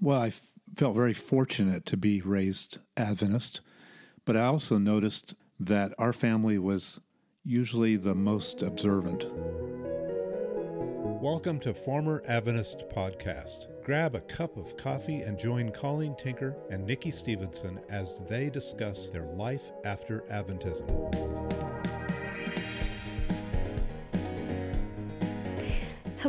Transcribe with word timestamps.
well, 0.00 0.20
I 0.20 0.28
f- 0.28 0.52
felt 0.74 0.94
very 0.94 1.14
fortunate 1.14 1.86
to 1.86 1.96
be 1.96 2.20
raised 2.20 2.78
Adventist, 2.96 3.60
but 4.24 4.36
I 4.36 4.42
also 4.44 4.78
noticed 4.78 5.34
that 5.58 5.94
our 5.98 6.12
family 6.12 6.58
was 6.58 7.00
usually 7.44 7.96
the 7.96 8.14
most 8.14 8.62
observant. 8.62 9.26
Welcome 11.22 11.58
to 11.60 11.72
Former 11.72 12.22
Adventist 12.28 12.84
Podcast. 12.94 13.68
Grab 13.82 14.14
a 14.14 14.20
cup 14.20 14.56
of 14.56 14.76
coffee 14.76 15.22
and 15.22 15.38
join 15.38 15.70
Colleen 15.70 16.14
Tinker 16.16 16.56
and 16.70 16.84
Nikki 16.84 17.10
Stevenson 17.10 17.80
as 17.88 18.20
they 18.28 18.50
discuss 18.50 19.08
their 19.08 19.26
life 19.26 19.72
after 19.84 20.20
Adventism. 20.30 21.65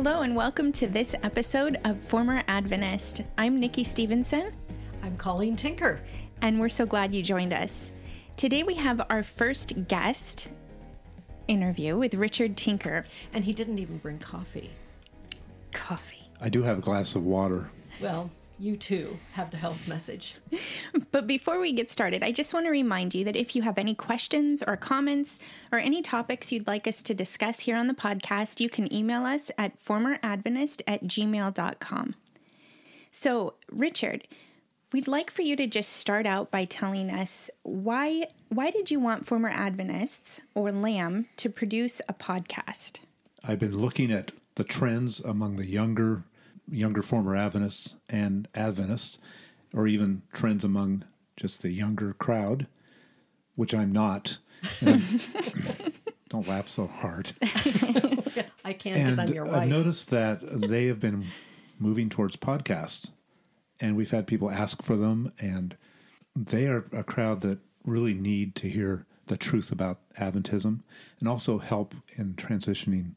Hello, 0.00 0.20
and 0.20 0.36
welcome 0.36 0.70
to 0.70 0.86
this 0.86 1.16
episode 1.24 1.76
of 1.84 1.98
Former 1.98 2.44
Adventist. 2.46 3.22
I'm 3.36 3.58
Nikki 3.58 3.82
Stevenson. 3.82 4.52
I'm 5.02 5.16
Colleen 5.16 5.56
Tinker. 5.56 6.00
And 6.40 6.60
we're 6.60 6.68
so 6.68 6.86
glad 6.86 7.12
you 7.12 7.20
joined 7.20 7.52
us. 7.52 7.90
Today 8.36 8.62
we 8.62 8.76
have 8.76 9.04
our 9.10 9.24
first 9.24 9.88
guest 9.88 10.50
interview 11.48 11.98
with 11.98 12.14
Richard 12.14 12.56
Tinker. 12.56 13.06
And 13.34 13.42
he 13.42 13.52
didn't 13.52 13.80
even 13.80 13.98
bring 13.98 14.20
coffee. 14.20 14.70
Coffee. 15.72 16.30
I 16.40 16.48
do 16.48 16.62
have 16.62 16.78
a 16.78 16.80
glass 16.80 17.16
of 17.16 17.24
water. 17.24 17.68
Well, 18.00 18.30
you 18.58 18.76
too 18.76 19.18
have 19.32 19.50
the 19.50 19.56
health 19.56 19.86
message. 19.88 20.36
But 21.10 21.26
before 21.26 21.58
we 21.58 21.72
get 21.72 21.90
started, 21.90 22.22
I 22.22 22.32
just 22.32 22.52
want 22.52 22.66
to 22.66 22.70
remind 22.70 23.14
you 23.14 23.24
that 23.24 23.36
if 23.36 23.56
you 23.56 23.62
have 23.62 23.78
any 23.78 23.94
questions 23.94 24.62
or 24.66 24.76
comments 24.76 25.38
or 25.72 25.78
any 25.78 26.02
topics 26.02 26.52
you'd 26.52 26.66
like 26.66 26.86
us 26.86 27.02
to 27.04 27.14
discuss 27.14 27.60
here 27.60 27.76
on 27.76 27.86
the 27.86 27.94
podcast, 27.94 28.60
you 28.60 28.68
can 28.68 28.92
email 28.92 29.24
us 29.24 29.50
at 29.56 29.82
formeradventist 29.82 30.82
at 30.86 31.04
gmail.com. 31.04 32.14
So, 33.10 33.54
Richard, 33.70 34.26
we'd 34.92 35.08
like 35.08 35.30
for 35.30 35.42
you 35.42 35.56
to 35.56 35.66
just 35.66 35.92
start 35.92 36.26
out 36.26 36.50
by 36.50 36.64
telling 36.64 37.10
us 37.10 37.50
why 37.62 38.26
why 38.48 38.70
did 38.70 38.90
you 38.90 39.00
want 39.00 39.26
former 39.26 39.50
Adventists 39.50 40.40
or 40.54 40.72
LAM 40.72 41.26
to 41.36 41.50
produce 41.50 42.00
a 42.08 42.14
podcast? 42.14 43.00
I've 43.44 43.58
been 43.58 43.76
looking 43.78 44.10
at 44.10 44.32
the 44.54 44.64
trends 44.64 45.20
among 45.20 45.54
the 45.54 45.66
younger 45.66 46.24
younger 46.70 47.02
former 47.02 47.36
Adventists 47.36 47.94
and 48.08 48.48
Adventists, 48.54 49.18
or 49.74 49.86
even 49.86 50.22
trends 50.32 50.64
among 50.64 51.04
just 51.36 51.62
the 51.62 51.70
younger 51.70 52.12
crowd, 52.14 52.66
which 53.54 53.74
I'm 53.74 53.92
not. 53.92 54.38
don't 56.28 56.48
laugh 56.48 56.68
so 56.68 56.86
hard. 56.86 57.32
I 58.64 58.72
can't 58.72 58.96
because 58.96 59.18
I'm 59.18 59.32
your 59.32 59.44
wife. 59.44 59.54
I've 59.54 59.68
noticed 59.68 60.10
that 60.10 60.40
they 60.42 60.86
have 60.86 61.00
been 61.00 61.26
moving 61.78 62.08
towards 62.08 62.36
podcasts, 62.36 63.10
and 63.80 63.96
we've 63.96 64.10
had 64.10 64.26
people 64.26 64.50
ask 64.50 64.82
for 64.82 64.96
them, 64.96 65.32
and 65.38 65.76
they 66.34 66.66
are 66.66 66.84
a 66.92 67.02
crowd 67.02 67.40
that 67.42 67.58
really 67.84 68.14
need 68.14 68.54
to 68.56 68.68
hear 68.68 69.06
the 69.26 69.36
truth 69.36 69.70
about 69.70 70.00
Adventism 70.18 70.80
and 71.20 71.28
also 71.28 71.58
help 71.58 71.94
in 72.16 72.34
transitioning 72.34 73.16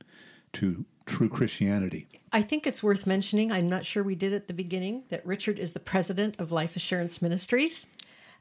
to 0.54 0.86
true 1.06 1.30
Christianity. 1.30 2.08
I 2.32 2.42
think 2.42 2.66
it's 2.66 2.82
worth 2.82 3.06
mentioning, 3.06 3.52
I'm 3.52 3.70
not 3.70 3.86
sure 3.86 4.04
we 4.04 4.16
did 4.16 4.34
at 4.34 4.48
the 4.48 4.54
beginning, 4.54 5.04
that 5.10 5.26
Richard 5.26 5.60
is 5.60 5.74
the 5.74 5.80
president 5.80 6.40
of 6.40 6.52
Life 6.52 6.76
Assurance 6.76 7.22
Ministries. 7.22 7.88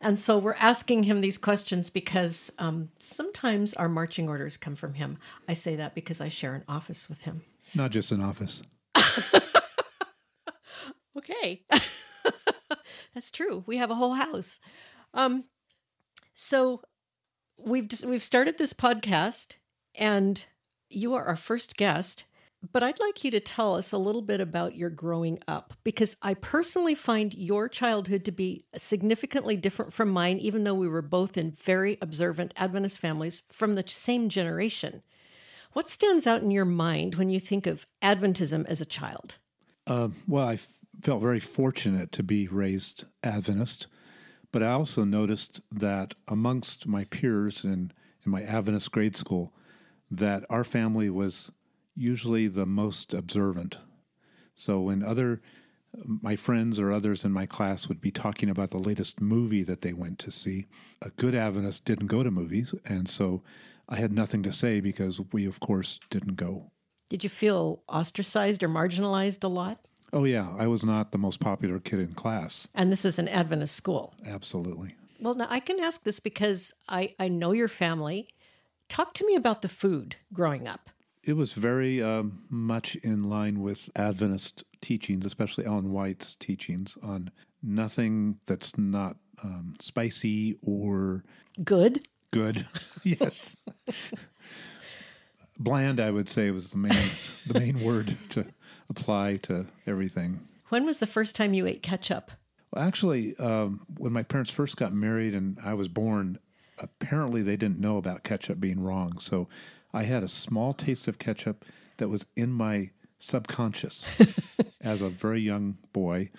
And 0.00 0.18
so 0.18 0.38
we're 0.38 0.54
asking 0.54 1.02
him 1.02 1.20
these 1.20 1.36
questions 1.36 1.90
because 1.90 2.50
um, 2.58 2.90
sometimes 2.98 3.74
our 3.74 3.88
marching 3.88 4.28
orders 4.28 4.56
come 4.56 4.74
from 4.74 4.94
him. 4.94 5.18
I 5.48 5.52
say 5.52 5.76
that 5.76 5.94
because 5.94 6.20
I 6.20 6.28
share 6.28 6.54
an 6.54 6.64
office 6.68 7.08
with 7.08 7.20
him. 7.20 7.42
Not 7.74 7.90
just 7.90 8.10
an 8.10 8.22
office. 8.22 8.62
okay. 11.16 11.62
That's 13.14 13.30
true. 13.30 13.64
We 13.66 13.76
have 13.76 13.90
a 13.90 13.94
whole 13.94 14.14
house. 14.14 14.60
Um, 15.12 15.44
so 16.34 16.82
we've 17.58 17.88
we've 18.04 18.24
started 18.24 18.56
this 18.56 18.72
podcast, 18.72 19.56
and 19.94 20.44
you 20.88 21.14
are 21.14 21.24
our 21.24 21.36
first 21.36 21.76
guest. 21.76 22.24
But 22.72 22.82
I'd 22.82 23.00
like 23.00 23.24
you 23.24 23.30
to 23.30 23.40
tell 23.40 23.74
us 23.74 23.92
a 23.92 23.98
little 23.98 24.20
bit 24.20 24.40
about 24.40 24.76
your 24.76 24.90
growing 24.90 25.38
up 25.48 25.72
because 25.82 26.16
I 26.22 26.34
personally 26.34 26.94
find 26.94 27.32
your 27.34 27.68
childhood 27.68 28.24
to 28.26 28.32
be 28.32 28.64
significantly 28.76 29.56
different 29.56 29.92
from 29.92 30.10
mine, 30.10 30.38
even 30.38 30.64
though 30.64 30.74
we 30.74 30.88
were 30.88 31.02
both 31.02 31.36
in 31.38 31.52
very 31.52 31.96
observant 32.02 32.52
Adventist 32.56 32.98
families 32.98 33.42
from 33.50 33.74
the 33.74 33.84
same 33.86 34.28
generation. 34.28 35.02
What 35.72 35.88
stands 35.88 36.26
out 36.26 36.42
in 36.42 36.50
your 36.50 36.64
mind 36.64 37.14
when 37.14 37.30
you 37.30 37.40
think 37.40 37.66
of 37.66 37.86
Adventism 38.02 38.66
as 38.66 38.80
a 38.80 38.86
child? 38.86 39.38
Uh, 39.86 40.08
well, 40.26 40.46
I 40.46 40.54
f- 40.54 40.68
felt 41.00 41.22
very 41.22 41.40
fortunate 41.40 42.12
to 42.12 42.22
be 42.22 42.46
raised 42.46 43.04
Adventist, 43.22 43.86
but 44.52 44.62
I 44.62 44.72
also 44.72 45.04
noticed 45.04 45.60
that 45.72 46.14
amongst 46.28 46.86
my 46.86 47.04
peers 47.04 47.64
in, 47.64 47.92
in 48.24 48.32
my 48.32 48.42
Adventist 48.42 48.92
grade 48.92 49.16
school, 49.16 49.54
that 50.10 50.44
our 50.50 50.64
family 50.64 51.08
was 51.08 51.50
usually 51.94 52.48
the 52.48 52.66
most 52.66 53.14
observant. 53.14 53.78
So 54.56 54.80
when 54.80 55.02
other 55.02 55.40
my 56.04 56.36
friends 56.36 56.78
or 56.78 56.92
others 56.92 57.24
in 57.24 57.32
my 57.32 57.46
class 57.46 57.88
would 57.88 58.00
be 58.00 58.12
talking 58.12 58.48
about 58.48 58.70
the 58.70 58.78
latest 58.78 59.20
movie 59.20 59.64
that 59.64 59.80
they 59.80 59.92
went 59.92 60.18
to 60.20 60.30
see, 60.30 60.66
a 61.02 61.10
good 61.10 61.34
Adventist 61.34 61.84
didn't 61.84 62.06
go 62.06 62.22
to 62.22 62.30
movies, 62.30 62.74
and 62.84 63.08
so 63.08 63.42
I 63.88 63.96
had 63.96 64.12
nothing 64.12 64.42
to 64.44 64.52
say 64.52 64.80
because 64.80 65.20
we, 65.32 65.46
of 65.46 65.58
course, 65.58 65.98
didn't 66.10 66.36
go. 66.36 66.70
Did 67.08 67.24
you 67.24 67.30
feel 67.30 67.82
ostracized 67.88 68.62
or 68.62 68.68
marginalized 68.68 69.42
a 69.42 69.48
lot? 69.48 69.80
Oh 70.12 70.24
yeah, 70.24 70.54
I 70.56 70.68
was 70.68 70.84
not 70.84 71.12
the 71.12 71.18
most 71.18 71.40
popular 71.40 71.80
kid 71.80 72.00
in 72.00 72.12
class. 72.12 72.68
And 72.74 72.90
this 72.90 73.04
was 73.04 73.18
an 73.18 73.28
Adventist 73.28 73.74
school. 73.74 74.14
Absolutely. 74.24 74.94
Well, 75.20 75.34
now 75.34 75.46
I 75.50 75.60
can 75.60 75.80
ask 75.80 76.02
this 76.04 76.20
because 76.20 76.72
I, 76.88 77.14
I 77.18 77.28
know 77.28 77.52
your 77.52 77.68
family. 77.68 78.28
Talk 78.88 79.12
to 79.14 79.26
me 79.26 79.34
about 79.34 79.62
the 79.62 79.68
food 79.68 80.16
growing 80.32 80.66
up. 80.66 80.90
It 81.22 81.34
was 81.34 81.52
very 81.52 82.02
um, 82.02 82.44
much 82.48 82.96
in 82.96 83.22
line 83.22 83.60
with 83.60 83.90
Adventist 83.94 84.64
teachings, 84.80 85.26
especially 85.26 85.66
Ellen 85.66 85.92
White's 85.92 86.34
teachings 86.34 86.96
on 87.02 87.30
nothing 87.62 88.38
that's 88.46 88.78
not 88.78 89.16
um, 89.42 89.74
spicy 89.80 90.56
or 90.62 91.24
good. 91.62 92.06
Good, 92.30 92.64
yes. 93.02 93.56
Bland, 95.58 96.00
I 96.00 96.10
would 96.10 96.28
say, 96.28 96.50
was 96.50 96.70
the 96.70 96.78
main 96.78 96.92
the 97.46 97.58
main 97.58 97.80
word 97.80 98.16
to 98.30 98.46
apply 98.88 99.36
to 99.42 99.66
everything. 99.86 100.48
When 100.68 100.84
was 100.86 101.00
the 101.00 101.06
first 101.06 101.34
time 101.34 101.52
you 101.52 101.66
ate 101.66 101.82
ketchup? 101.82 102.30
Well, 102.72 102.84
actually, 102.84 103.36
um, 103.36 103.84
when 103.98 104.12
my 104.12 104.22
parents 104.22 104.50
first 104.50 104.76
got 104.76 104.92
married 104.92 105.34
and 105.34 105.58
I 105.62 105.74
was 105.74 105.88
born, 105.88 106.38
apparently 106.78 107.42
they 107.42 107.56
didn't 107.56 107.80
know 107.80 107.98
about 107.98 108.22
ketchup 108.22 108.60
being 108.60 108.80
wrong. 108.80 109.18
So 109.18 109.48
I 109.92 110.04
had 110.04 110.22
a 110.22 110.28
small 110.28 110.72
taste 110.72 111.08
of 111.08 111.18
ketchup 111.18 111.64
that 111.96 112.08
was 112.08 112.26
in 112.36 112.52
my 112.52 112.90
subconscious 113.18 114.20
as 114.80 115.00
a 115.00 115.08
very 115.08 115.40
young 115.40 115.78
boy. 115.92 116.30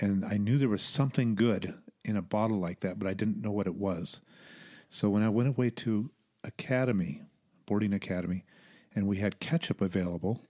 And 0.00 0.24
I 0.24 0.36
knew 0.36 0.58
there 0.58 0.68
was 0.68 0.82
something 0.82 1.34
good 1.34 1.74
in 2.04 2.16
a 2.16 2.22
bottle 2.22 2.58
like 2.58 2.80
that, 2.80 2.98
but 2.98 3.08
I 3.08 3.14
didn't 3.14 3.40
know 3.40 3.50
what 3.50 3.66
it 3.66 3.74
was. 3.74 4.20
So 4.88 5.08
when 5.08 5.22
I 5.22 5.28
went 5.28 5.48
away 5.48 5.70
to 5.70 6.10
academy, 6.44 7.22
boarding 7.66 7.92
academy, 7.92 8.44
and 8.94 9.06
we 9.06 9.18
had 9.18 9.40
ketchup 9.40 9.80
available, 9.80 10.40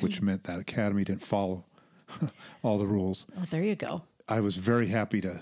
which 0.00 0.20
meant 0.22 0.44
that 0.44 0.58
academy 0.58 1.04
didn't 1.04 1.22
follow 1.22 1.64
all 2.62 2.78
the 2.78 2.86
rules. 2.86 3.26
Oh, 3.38 3.44
there 3.50 3.62
you 3.62 3.76
go. 3.76 4.02
I 4.28 4.40
was 4.40 4.56
very 4.56 4.88
happy 4.88 5.20
to 5.20 5.40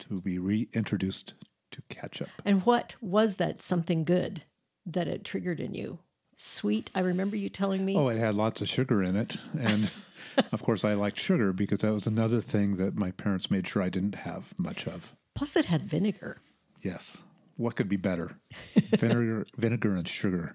to 0.00 0.20
be 0.20 0.38
reintroduced 0.38 1.34
to 1.72 1.82
ketchup. 1.88 2.28
And 2.44 2.64
what 2.64 2.94
was 3.00 3.36
that 3.36 3.60
something 3.60 4.04
good 4.04 4.44
that 4.92 5.08
it 5.08 5.24
triggered 5.24 5.60
in 5.60 5.74
you? 5.74 5.98
Sweet. 6.36 6.90
I 6.94 7.00
remember 7.00 7.36
you 7.36 7.48
telling 7.48 7.84
me. 7.84 7.96
Oh, 7.96 8.08
it 8.08 8.18
had 8.18 8.34
lots 8.34 8.60
of 8.60 8.68
sugar 8.68 9.02
in 9.02 9.16
it, 9.16 9.36
and 9.58 9.90
of 10.52 10.62
course, 10.62 10.84
I 10.84 10.94
liked 10.94 11.18
sugar 11.18 11.52
because 11.52 11.80
that 11.80 11.92
was 11.92 12.06
another 12.06 12.40
thing 12.40 12.76
that 12.76 12.96
my 12.96 13.10
parents 13.10 13.50
made 13.50 13.66
sure 13.66 13.82
I 13.82 13.88
didn't 13.88 14.14
have 14.14 14.54
much 14.58 14.86
of. 14.86 15.14
Plus, 15.34 15.56
it 15.56 15.64
had 15.66 15.82
vinegar. 15.82 16.38
Yes. 16.80 17.18
What 17.56 17.74
could 17.74 17.88
be 17.88 17.96
better? 17.96 18.38
vinegar, 18.76 19.44
vinegar, 19.56 19.96
and 19.96 20.06
sugar. 20.06 20.54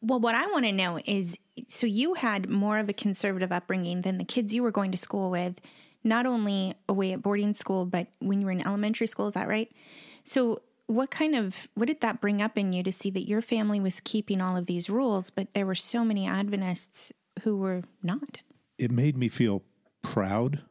Well, 0.00 0.20
what 0.20 0.36
I 0.36 0.46
want 0.46 0.64
to 0.64 0.72
know 0.72 1.00
is 1.04 1.36
so 1.66 1.86
you 1.86 2.14
had 2.14 2.48
more 2.48 2.78
of 2.78 2.88
a 2.88 2.92
conservative 2.92 3.50
upbringing 3.50 4.02
than 4.02 4.18
the 4.18 4.24
kids 4.24 4.54
you 4.54 4.62
were 4.62 4.70
going 4.70 4.92
to 4.92 4.96
school 4.98 5.30
with, 5.30 5.60
not 6.04 6.24
only 6.24 6.74
away 6.88 7.12
at 7.12 7.22
boarding 7.22 7.52
school, 7.54 7.84
but 7.84 8.06
when 8.20 8.40
you 8.40 8.46
were 8.46 8.52
in 8.52 8.64
elementary 8.64 9.08
school. 9.08 9.26
Is 9.26 9.34
that 9.34 9.48
right? 9.48 9.70
So, 10.22 10.62
what 10.88 11.10
kind 11.10 11.36
of 11.36 11.68
what 11.74 11.86
did 11.86 12.00
that 12.00 12.20
bring 12.20 12.42
up 12.42 12.58
in 12.58 12.72
you 12.72 12.82
to 12.82 12.90
see 12.90 13.10
that 13.10 13.28
your 13.28 13.42
family 13.42 13.78
was 13.78 14.00
keeping 14.00 14.40
all 14.40 14.56
of 14.56 14.66
these 14.66 14.90
rules, 14.90 15.30
but 15.30 15.52
there 15.54 15.66
were 15.66 15.74
so 15.74 16.04
many 16.04 16.26
Adventists 16.26 17.12
who 17.42 17.56
were 17.56 17.82
not? 18.02 18.40
It 18.78 18.90
made 18.90 19.16
me 19.16 19.28
feel 19.28 19.62
proud 20.02 20.62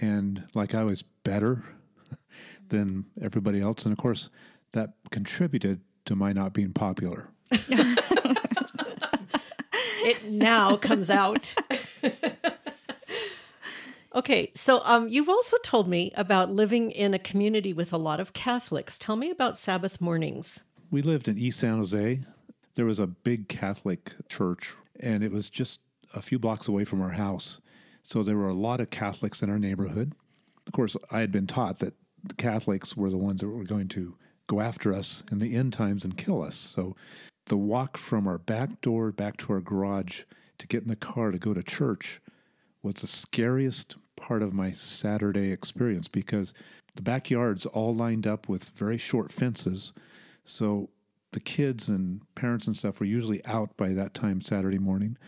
and 0.00 0.44
like 0.54 0.74
I 0.74 0.84
was 0.84 1.02
better 1.02 1.64
than 2.68 3.06
everybody 3.20 3.60
else, 3.60 3.84
and 3.84 3.92
of 3.92 3.98
course, 3.98 4.30
that 4.72 4.94
contributed 5.10 5.80
to 6.06 6.16
my 6.16 6.32
not 6.32 6.52
being 6.52 6.72
popular. 6.72 7.28
it 10.04 10.30
now 10.30 10.76
comes 10.76 11.10
out. 11.10 11.54
Okay, 14.14 14.50
so 14.54 14.80
um, 14.84 15.08
you've 15.08 15.30
also 15.30 15.56
told 15.58 15.88
me 15.88 16.12
about 16.16 16.50
living 16.50 16.90
in 16.90 17.14
a 17.14 17.18
community 17.18 17.72
with 17.72 17.94
a 17.94 17.96
lot 17.96 18.20
of 18.20 18.34
Catholics. 18.34 18.98
Tell 18.98 19.16
me 19.16 19.30
about 19.30 19.56
Sabbath 19.56 20.02
mornings. 20.02 20.60
We 20.90 21.00
lived 21.00 21.28
in 21.28 21.38
East 21.38 21.60
San 21.60 21.78
Jose. 21.78 22.20
There 22.74 22.84
was 22.84 22.98
a 22.98 23.06
big 23.06 23.48
Catholic 23.48 24.12
church, 24.28 24.74
and 25.00 25.24
it 25.24 25.32
was 25.32 25.48
just 25.48 25.80
a 26.14 26.20
few 26.20 26.38
blocks 26.38 26.68
away 26.68 26.84
from 26.84 27.00
our 27.00 27.12
house. 27.12 27.60
So 28.02 28.22
there 28.22 28.36
were 28.36 28.50
a 28.50 28.54
lot 28.54 28.80
of 28.80 28.90
Catholics 28.90 29.42
in 29.42 29.48
our 29.48 29.58
neighborhood. 29.58 30.12
Of 30.66 30.74
course, 30.74 30.94
I 31.10 31.20
had 31.20 31.32
been 31.32 31.46
taught 31.46 31.78
that 31.78 31.94
the 32.22 32.34
Catholics 32.34 32.94
were 32.94 33.08
the 33.08 33.16
ones 33.16 33.40
that 33.40 33.48
were 33.48 33.64
going 33.64 33.88
to 33.88 34.16
go 34.46 34.60
after 34.60 34.92
us 34.92 35.22
in 35.32 35.38
the 35.38 35.56
end 35.56 35.72
times 35.72 36.04
and 36.04 36.18
kill 36.18 36.42
us. 36.42 36.56
So 36.56 36.94
the 37.46 37.56
walk 37.56 37.96
from 37.96 38.28
our 38.28 38.38
back 38.38 38.82
door 38.82 39.10
back 39.10 39.38
to 39.38 39.54
our 39.54 39.60
garage 39.60 40.22
to 40.58 40.66
get 40.66 40.82
in 40.82 40.88
the 40.88 40.96
car 40.96 41.30
to 41.30 41.38
go 41.38 41.54
to 41.54 41.62
church 41.62 42.20
was 42.82 42.96
the 42.96 43.06
scariest 43.06 43.96
part 44.22 44.40
of 44.40 44.54
my 44.54 44.70
Saturday 44.70 45.50
experience 45.50 46.06
because 46.06 46.54
the 46.94 47.02
backyard's 47.02 47.66
all 47.66 47.92
lined 47.92 48.24
up 48.24 48.48
with 48.48 48.68
very 48.70 48.96
short 48.96 49.32
fences. 49.32 49.92
So 50.44 50.90
the 51.32 51.40
kids 51.40 51.88
and 51.88 52.20
parents 52.36 52.68
and 52.68 52.76
stuff 52.76 53.00
were 53.00 53.06
usually 53.06 53.44
out 53.44 53.76
by 53.76 53.92
that 53.94 54.14
time 54.14 54.40
Saturday 54.40 54.78
morning. 54.78 55.18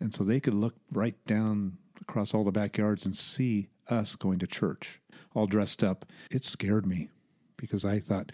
And 0.00 0.12
so 0.12 0.24
they 0.24 0.40
could 0.40 0.54
look 0.54 0.74
right 0.90 1.14
down 1.26 1.78
across 2.00 2.34
all 2.34 2.42
the 2.42 2.50
backyards 2.50 3.06
and 3.06 3.14
see 3.14 3.68
us 3.88 4.16
going 4.16 4.40
to 4.40 4.48
church, 4.48 5.00
all 5.32 5.46
dressed 5.46 5.84
up. 5.84 6.04
It 6.28 6.44
scared 6.44 6.86
me 6.86 7.08
because 7.56 7.84
I 7.84 8.00
thought 8.00 8.32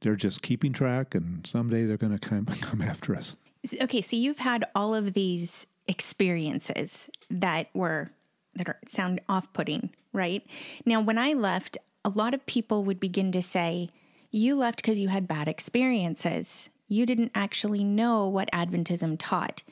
they're 0.00 0.14
just 0.14 0.42
keeping 0.42 0.72
track 0.72 1.16
and 1.16 1.44
someday 1.44 1.86
they're 1.86 1.96
going 1.96 2.16
to 2.16 2.28
come, 2.28 2.46
come 2.60 2.82
after 2.82 3.16
us. 3.16 3.36
Okay, 3.82 4.00
so 4.00 4.14
you've 4.14 4.38
had 4.38 4.64
all 4.76 4.94
of 4.94 5.14
these 5.14 5.66
experiences 5.88 7.10
that 7.30 7.68
were 7.74 8.10
that 8.56 8.68
are, 8.68 8.78
sound 8.88 9.20
off-putting, 9.28 9.90
right? 10.12 10.44
Now, 10.84 11.00
when 11.00 11.18
I 11.18 11.32
left, 11.32 11.78
a 12.04 12.10
lot 12.10 12.34
of 12.34 12.46
people 12.46 12.84
would 12.84 13.00
begin 13.00 13.32
to 13.32 13.42
say, 13.42 13.90
"You 14.30 14.54
left 14.54 14.76
because 14.76 15.00
you 15.00 15.08
had 15.08 15.28
bad 15.28 15.48
experiences. 15.48 16.70
You 16.88 17.06
didn't 17.06 17.32
actually 17.34 17.84
know 17.84 18.28
what 18.28 18.50
Adventism 18.52 19.16
taught." 19.18 19.62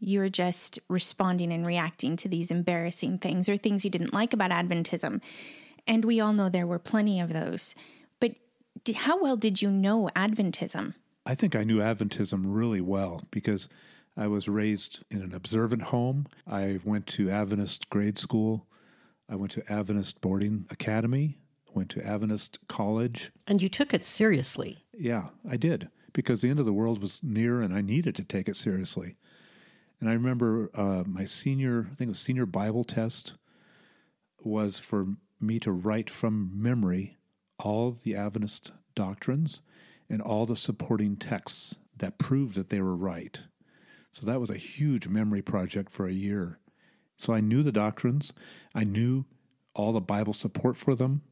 you're 0.00 0.30
just 0.30 0.78
responding 0.88 1.52
and 1.52 1.66
reacting 1.66 2.16
to 2.16 2.28
these 2.28 2.50
embarrassing 2.50 3.18
things 3.18 3.48
or 3.48 3.56
things 3.56 3.84
you 3.84 3.90
didn't 3.90 4.14
like 4.14 4.32
about 4.32 4.50
Adventism. 4.50 5.20
And 5.86 6.04
we 6.04 6.20
all 6.20 6.32
know 6.32 6.48
there 6.48 6.66
were 6.66 6.78
plenty 6.78 7.20
of 7.20 7.32
those. 7.32 7.74
But 8.18 8.32
how 8.96 9.20
well 9.22 9.36
did 9.36 9.60
you 9.60 9.70
know 9.70 10.10
Adventism? 10.16 10.94
I 11.26 11.34
think 11.34 11.54
I 11.54 11.64
knew 11.64 11.78
Adventism 11.78 12.44
really 12.46 12.80
well 12.80 13.22
because 13.30 13.68
I 14.20 14.26
was 14.26 14.50
raised 14.50 15.02
in 15.10 15.22
an 15.22 15.34
observant 15.34 15.80
home. 15.80 16.26
I 16.46 16.78
went 16.84 17.06
to 17.06 17.30
Adventist 17.30 17.88
grade 17.88 18.18
school. 18.18 18.66
I 19.30 19.34
went 19.34 19.50
to 19.52 19.72
Adventist 19.72 20.20
boarding 20.20 20.66
academy. 20.68 21.38
Went 21.72 21.88
to 21.92 22.06
Adventist 22.06 22.58
college. 22.68 23.32
And 23.46 23.62
you 23.62 23.70
took 23.70 23.94
it 23.94 24.04
seriously. 24.04 24.84
Yeah, 24.92 25.28
I 25.48 25.56
did 25.56 25.88
because 26.12 26.42
the 26.42 26.50
end 26.50 26.58
of 26.58 26.66
the 26.66 26.72
world 26.74 27.00
was 27.00 27.22
near 27.22 27.62
and 27.62 27.72
I 27.72 27.80
needed 27.80 28.14
to 28.16 28.22
take 28.22 28.46
it 28.46 28.56
seriously. 28.56 29.16
And 30.00 30.10
I 30.10 30.12
remember 30.12 30.70
uh, 30.74 31.04
my 31.06 31.24
senior, 31.24 31.88
I 31.90 31.94
think 31.94 32.08
it 32.08 32.08
was 32.08 32.18
senior 32.18 32.44
Bible 32.44 32.84
test, 32.84 33.32
was 34.42 34.78
for 34.78 35.06
me 35.40 35.58
to 35.60 35.72
write 35.72 36.10
from 36.10 36.50
memory 36.54 37.16
all 37.58 37.92
the 37.92 38.16
Adventist 38.16 38.72
doctrines 38.94 39.62
and 40.10 40.20
all 40.20 40.44
the 40.44 40.56
supporting 40.56 41.16
texts 41.16 41.76
that 41.96 42.18
proved 42.18 42.54
that 42.56 42.68
they 42.68 42.82
were 42.82 42.96
right. 42.96 43.40
So 44.12 44.26
that 44.26 44.40
was 44.40 44.50
a 44.50 44.56
huge 44.56 45.06
memory 45.06 45.42
project 45.42 45.90
for 45.90 46.06
a 46.06 46.12
year. 46.12 46.58
So 47.16 47.32
I 47.32 47.40
knew 47.40 47.62
the 47.62 47.72
doctrines, 47.72 48.32
I 48.74 48.84
knew 48.84 49.24
all 49.74 49.92
the 49.92 50.00
Bible 50.00 50.32
support 50.32 50.76
for 50.76 50.94
them. 50.94 51.22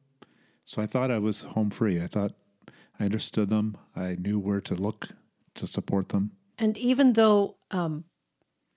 So 0.65 0.83
I 0.83 0.87
thought 0.87 1.11
I 1.11 1.19
was 1.19 1.43
home 1.43 1.71
free. 1.71 2.01
I 2.01 2.07
thought 2.07 2.33
I 3.01 3.05
understood 3.05 3.49
them, 3.49 3.77
I 3.97 4.17
knew 4.17 4.39
where 4.39 4.61
to 4.61 4.75
look 4.75 5.09
to 5.55 5.67
support 5.67 6.11
them. 6.11 6.33
And 6.59 6.77
even 6.77 7.15
though 7.15 7.57
um, 7.71 8.05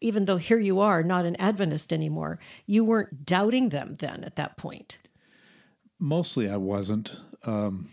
even 0.02 0.26
though 0.26 0.38
here 0.38 0.58
you 0.58 0.80
are, 0.80 1.04
not 1.04 1.26
an 1.26 1.40
Adventist 1.40 1.94
anymore, 1.94 2.40
you 2.66 2.84
weren't 2.84 3.26
doubting 3.26 3.70
them 3.70 3.96
then 4.00 4.24
at 4.24 4.36
that 4.36 4.58
point. 4.58 4.98
Mostly 6.00 6.50
I 6.50 6.58
wasn't. 6.58 7.18
Um, 7.46 7.90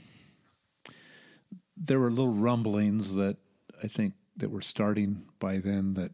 there 1.76 2.00
were 2.00 2.10
little 2.10 2.32
rumblings 2.32 3.14
that 3.14 3.36
I 3.82 3.88
think 3.88 4.14
that 4.38 4.50
were 4.50 4.60
starting 4.60 5.24
by 5.38 5.58
then 5.58 5.94
that 5.94 6.12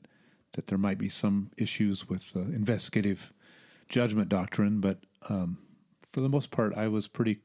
that 0.53 0.69
there 0.69 0.79
might 0.79 0.99
be 0.99 1.09
some 1.09 1.51
issues 1.57 2.09
with 2.09 2.31
uh, 2.37 2.41
investigative 2.41 3.33
judgment 3.89 4.29
doctrine, 4.29 4.81
but 4.81 4.99
um, 5.29 5.59
for 6.13 6.21
the 6.21 6.29
most 6.29 6.53
part, 6.53 6.73
I 6.77 6.87
was 6.87 7.09
pretty 7.09 7.41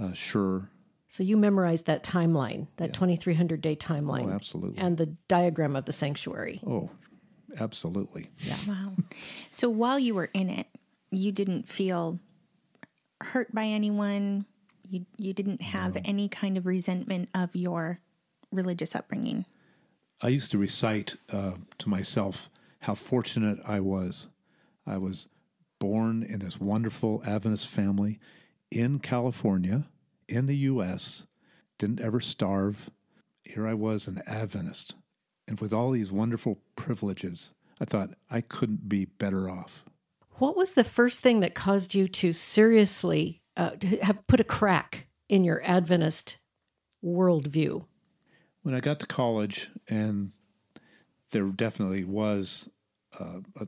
uh, 0.00 0.12
sure. 0.14 0.70
So 1.08 1.22
you 1.22 1.36
memorized 1.36 1.86
that 1.86 2.02
timeline, 2.02 2.68
that 2.76 2.88
yeah. 2.88 2.92
2300 2.92 3.60
day 3.60 3.76
timeline. 3.76 4.32
Oh, 4.32 4.34
absolutely. 4.34 4.78
And 4.78 4.96
the 4.96 5.14
diagram 5.28 5.76
of 5.76 5.84
the 5.84 5.92
sanctuary. 5.92 6.62
Oh, 6.66 6.88
Absolutely. 7.58 8.30
Yeah. 8.38 8.56
Wow. 8.66 8.92
So 9.48 9.68
while 9.68 9.98
you 9.98 10.14
were 10.14 10.30
in 10.32 10.48
it, 10.48 10.66
you 11.10 11.32
didn't 11.32 11.68
feel 11.68 12.18
hurt 13.20 13.52
by 13.54 13.64
anyone. 13.64 14.46
You 14.88 15.06
you 15.16 15.32
didn't 15.32 15.62
have 15.62 15.96
no. 15.96 16.00
any 16.04 16.28
kind 16.28 16.56
of 16.56 16.66
resentment 16.66 17.28
of 17.34 17.54
your 17.56 17.98
religious 18.52 18.94
upbringing. 18.94 19.46
I 20.20 20.28
used 20.28 20.50
to 20.50 20.58
recite 20.58 21.16
uh, 21.32 21.52
to 21.78 21.88
myself 21.88 22.50
how 22.80 22.94
fortunate 22.94 23.58
I 23.66 23.80
was. 23.80 24.28
I 24.86 24.98
was 24.98 25.28
born 25.78 26.22
in 26.22 26.40
this 26.40 26.60
wonderful 26.60 27.22
Adventist 27.26 27.68
family 27.68 28.18
in 28.70 28.98
California, 28.98 29.86
in 30.28 30.46
the 30.46 30.56
U.S. 30.56 31.26
Didn't 31.78 32.00
ever 32.00 32.20
starve. 32.20 32.90
Here 33.44 33.66
I 33.66 33.74
was, 33.74 34.06
an 34.06 34.22
Adventist 34.26 34.94
and 35.50 35.60
with 35.60 35.72
all 35.72 35.90
these 35.90 36.12
wonderful 36.12 36.60
privileges, 36.76 37.50
I 37.80 37.84
thought 37.84 38.10
I 38.30 38.40
couldn't 38.40 38.88
be 38.88 39.06
better 39.06 39.50
off. 39.50 39.84
What 40.34 40.56
was 40.56 40.74
the 40.74 40.84
first 40.84 41.20
thing 41.20 41.40
that 41.40 41.56
caused 41.56 41.92
you 41.92 42.06
to 42.06 42.30
seriously 42.30 43.42
uh, 43.56 43.70
to 43.70 43.96
have 43.98 44.24
put 44.28 44.38
a 44.38 44.44
crack 44.44 45.08
in 45.28 45.42
your 45.42 45.60
Adventist 45.64 46.38
worldview? 47.04 47.84
When 48.62 48.74
I 48.74 48.80
got 48.80 49.00
to 49.00 49.06
college, 49.06 49.70
and 49.88 50.32
there 51.30 51.44
definitely 51.44 52.04
was 52.04 52.68
uh, 53.18 53.40
a, 53.58 53.66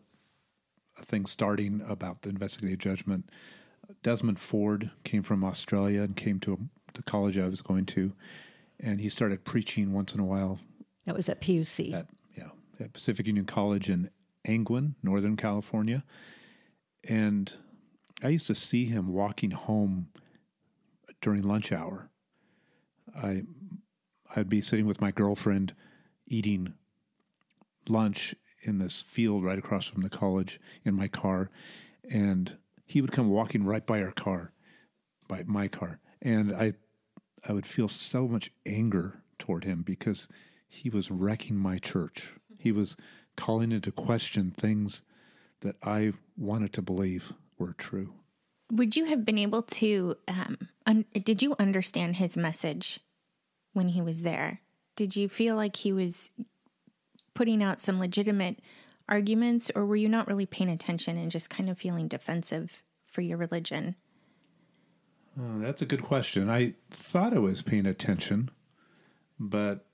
a 0.99 1.03
thing 1.03 1.27
starting 1.27 1.83
about 1.89 2.23
the 2.23 2.31
investigative 2.31 2.79
judgment. 2.79 3.31
Desmond 4.03 4.39
Ford 4.39 4.91
came 5.05 5.23
from 5.23 5.44
Australia 5.44 6.02
and 6.02 6.16
came 6.16 6.40
to 6.40 6.69
the 6.95 7.02
college 7.02 7.38
I 7.38 7.49
was 7.49 7.62
going 7.62 7.87
to, 7.87 8.12
and 8.78 9.00
he 9.00 9.09
started 9.09 9.45
preaching 9.45 9.93
once 9.93 10.14
in 10.14 10.21
a 10.21 10.25
while 10.25 10.59
that 11.05 11.16
was 11.16 11.28
at 11.28 11.40
PUC. 11.40 11.93
At, 11.93 12.07
yeah, 12.37 12.50
at 12.81 12.93
Pacific 12.93 13.26
Union 13.26 13.47
College 13.47 13.88
in 13.90 14.11
Angwin, 14.45 14.95
Northern 15.02 15.37
California. 15.37 16.05
And 17.09 17.52
I 18.23 18.28
used 18.28 18.47
to 18.47 18.55
see 18.55 18.85
him 18.85 19.12
walking 19.12 19.50
home 19.50 20.09
during 21.21 21.43
lunch 21.43 21.73
hour. 21.73 22.11
I 23.16 23.43
I'd 24.35 24.49
be 24.49 24.61
sitting 24.61 24.87
with 24.87 25.01
my 25.01 25.11
girlfriend 25.11 25.75
eating 26.27 26.75
lunch 27.89 28.35
in 28.62 28.79
this 28.79 29.03
field 29.03 29.45
right 29.45 29.59
across 29.59 29.87
from 29.87 30.03
the 30.03 30.11
college 30.11 30.61
in 30.85 30.95
my 30.95 31.09
car 31.09 31.51
and 32.09 32.57
he 32.85 33.01
would 33.01 33.12
come 33.12 33.29
walking 33.29 33.65
right 33.65 33.85
by 33.85 34.01
our 34.01 34.12
car 34.12 34.53
by 35.27 35.43
my 35.47 35.69
car 35.69 35.99
and 36.21 36.55
I 36.55 36.73
I 37.45 37.53
would 37.53 37.67
feel 37.67 37.89
so 37.89 38.29
much 38.29 38.53
anger 38.65 39.23
toward 39.39 39.65
him 39.65 39.83
because 39.83 40.29
he 40.69 40.89
was 40.89 41.11
wrecking 41.11 41.57
my 41.57 41.79
church. 41.79 42.29
He 42.57 42.71
was 42.71 42.97
calling 43.37 43.73
into 43.73 43.91
question 43.91 44.53
things 44.53 45.03
that 45.61 45.77
I 45.83 46.12
wanted 46.37 46.73
to 46.75 46.83
believe 46.83 47.33
were 47.59 47.73
true. 47.73 48.15
Would 48.71 48.97
you 48.97 49.07
have 49.07 49.25
been 49.25 49.39
able 49.39 49.62
to? 49.62 50.17
Um, 50.29 50.69
un- 50.87 51.05
did 51.12 51.43
you 51.43 51.57
understand 51.59 52.17
his 52.17 52.37
message 52.37 53.01
when 53.73 53.88
he 53.88 54.02
was 54.02 54.23
there? 54.23 54.61
Did 54.97 55.17
you 55.17 55.29
feel 55.29 55.57
like 55.57 55.76
he 55.76 55.93
was 55.93 56.31
putting 57.35 57.62
out 57.62 57.81
some 57.81 57.99
legitimate 57.99 58.61
arguments, 59.09 59.71
or 59.75 59.87
were 59.87 59.97
you 59.97 60.09
not 60.09 60.29
really 60.29 60.47
paying 60.47 60.71
attention 60.71 61.17
and 61.17 61.31
just 61.31 61.50
kind 61.50 61.69
of 61.69 61.79
feeling 61.79 62.09
defensive 62.09 62.83
for 63.07 63.21
your 63.21 63.38
religion? 63.38 63.97
Oh, 65.38 65.61
that's 65.61 65.83
a 65.83 65.87
good 65.87 66.02
question. 66.02 66.50
I 66.50 66.75
thought 66.91 67.35
I 67.35 67.38
was 67.38 67.62
paying 67.62 67.87
attention, 67.87 68.50
but 69.38 69.87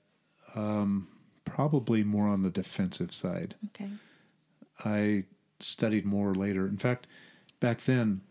um, 0.55 1.07
probably 1.45 2.03
more 2.03 2.27
on 2.27 2.43
the 2.43 2.49
defensive 2.49 3.13
side. 3.13 3.55
Okay. 3.67 3.89
I 4.83 5.25
studied 5.59 6.05
more 6.05 6.33
later. 6.33 6.67
In 6.67 6.77
fact, 6.77 7.07
back 7.59 7.85
then, 7.85 8.21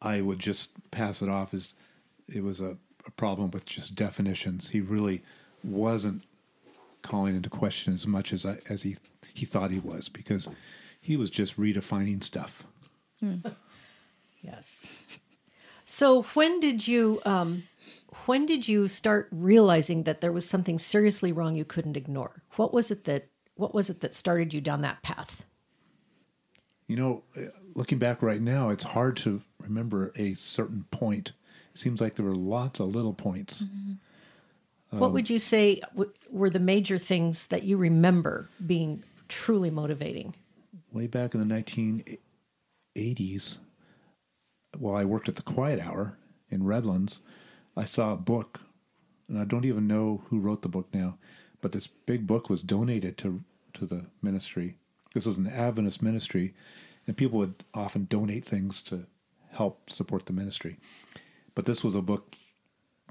I 0.00 0.20
would 0.20 0.40
just 0.40 0.72
pass 0.90 1.22
it 1.22 1.28
off 1.28 1.54
as 1.54 1.74
it 2.28 2.42
was 2.42 2.60
a, 2.60 2.76
a 3.06 3.10
problem 3.10 3.50
with 3.50 3.66
just 3.66 3.94
definitions. 3.94 4.70
He 4.70 4.80
really 4.80 5.22
wasn't 5.64 6.22
calling 7.02 7.34
into 7.34 7.50
question 7.50 7.94
as 7.94 8.06
much 8.06 8.32
as 8.32 8.46
I, 8.46 8.58
as 8.68 8.82
he 8.82 8.96
he 9.34 9.46
thought 9.46 9.70
he 9.70 9.78
was 9.78 10.08
because 10.08 10.48
he 11.00 11.16
was 11.16 11.30
just 11.30 11.58
redefining 11.58 12.22
stuff. 12.22 12.64
Yes. 14.42 14.84
So 15.84 16.22
when 16.34 16.60
did 16.60 16.86
you 16.86 17.20
um, 17.24 17.64
when 18.26 18.46
did 18.46 18.68
you 18.68 18.88
start 18.88 19.28
realizing 19.30 20.02
that 20.02 20.20
there 20.20 20.32
was 20.32 20.48
something 20.48 20.78
seriously 20.78 21.32
wrong 21.32 21.54
you 21.54 21.64
couldn't 21.64 21.96
ignore? 21.96 22.42
What 22.56 22.74
was 22.74 22.90
it 22.90 23.04
that 23.04 23.28
what 23.54 23.74
was 23.74 23.88
it 23.88 24.00
that 24.00 24.12
started 24.12 24.52
you 24.52 24.60
down 24.60 24.80
that 24.82 25.02
path? 25.02 25.44
You 26.88 26.96
know, 26.96 27.22
uh, 27.36 27.50
looking 27.74 27.98
back 27.98 28.22
right 28.22 28.40
now, 28.40 28.70
it's 28.70 28.84
hard 28.84 29.16
to 29.18 29.40
remember 29.60 30.12
a 30.16 30.34
certain 30.34 30.84
point. 30.90 31.32
It 31.74 31.78
seems 31.78 32.00
like 32.00 32.16
there 32.16 32.26
were 32.26 32.34
lots 32.34 32.80
of 32.80 32.94
little 32.94 33.14
points. 33.14 33.62
Mm-hmm. 33.62 34.98
what 34.98 35.12
would 35.12 35.30
you 35.30 35.38
say 35.38 35.80
w- 35.92 36.12
were 36.30 36.50
the 36.50 36.60
major 36.60 36.98
things 36.98 37.46
that 37.46 37.62
you 37.62 37.76
remember 37.76 38.48
being 38.66 39.02
truly 39.28 39.70
motivating? 39.70 40.34
Way 40.92 41.06
back 41.06 41.34
in 41.34 41.46
the 41.46 41.54
1980s, 42.96 43.58
while 44.78 44.96
I 44.96 45.04
worked 45.04 45.28
at 45.28 45.36
the 45.36 45.42
Quiet 45.42 45.80
Hour 45.80 46.18
in 46.50 46.64
Redlands, 46.64 47.20
I 47.76 47.84
saw 47.84 48.12
a 48.12 48.16
book, 48.16 48.60
and 49.28 49.38
I 49.38 49.44
don't 49.44 49.64
even 49.64 49.86
know 49.86 50.22
who 50.28 50.38
wrote 50.38 50.60
the 50.60 50.68
book 50.68 50.88
now, 50.92 51.16
but 51.62 51.72
this 51.72 51.86
big 51.86 52.26
book 52.26 52.50
was 52.50 52.62
donated 52.62 53.16
to 53.18 53.42
to 53.74 53.86
the 53.86 54.04
ministry. 54.20 54.76
This 55.14 55.24
was 55.26 55.38
an 55.38 55.46
Adventist 55.46 56.02
ministry, 56.02 56.54
and 57.06 57.16
people 57.16 57.38
would 57.38 57.64
often 57.72 58.04
donate 58.04 58.44
things 58.44 58.82
to 58.84 59.06
help 59.50 59.88
support 59.90 60.26
the 60.26 60.32
ministry. 60.32 60.78
But 61.54 61.64
this 61.64 61.84
was 61.84 61.94
a 61.94 62.02
book 62.02 62.34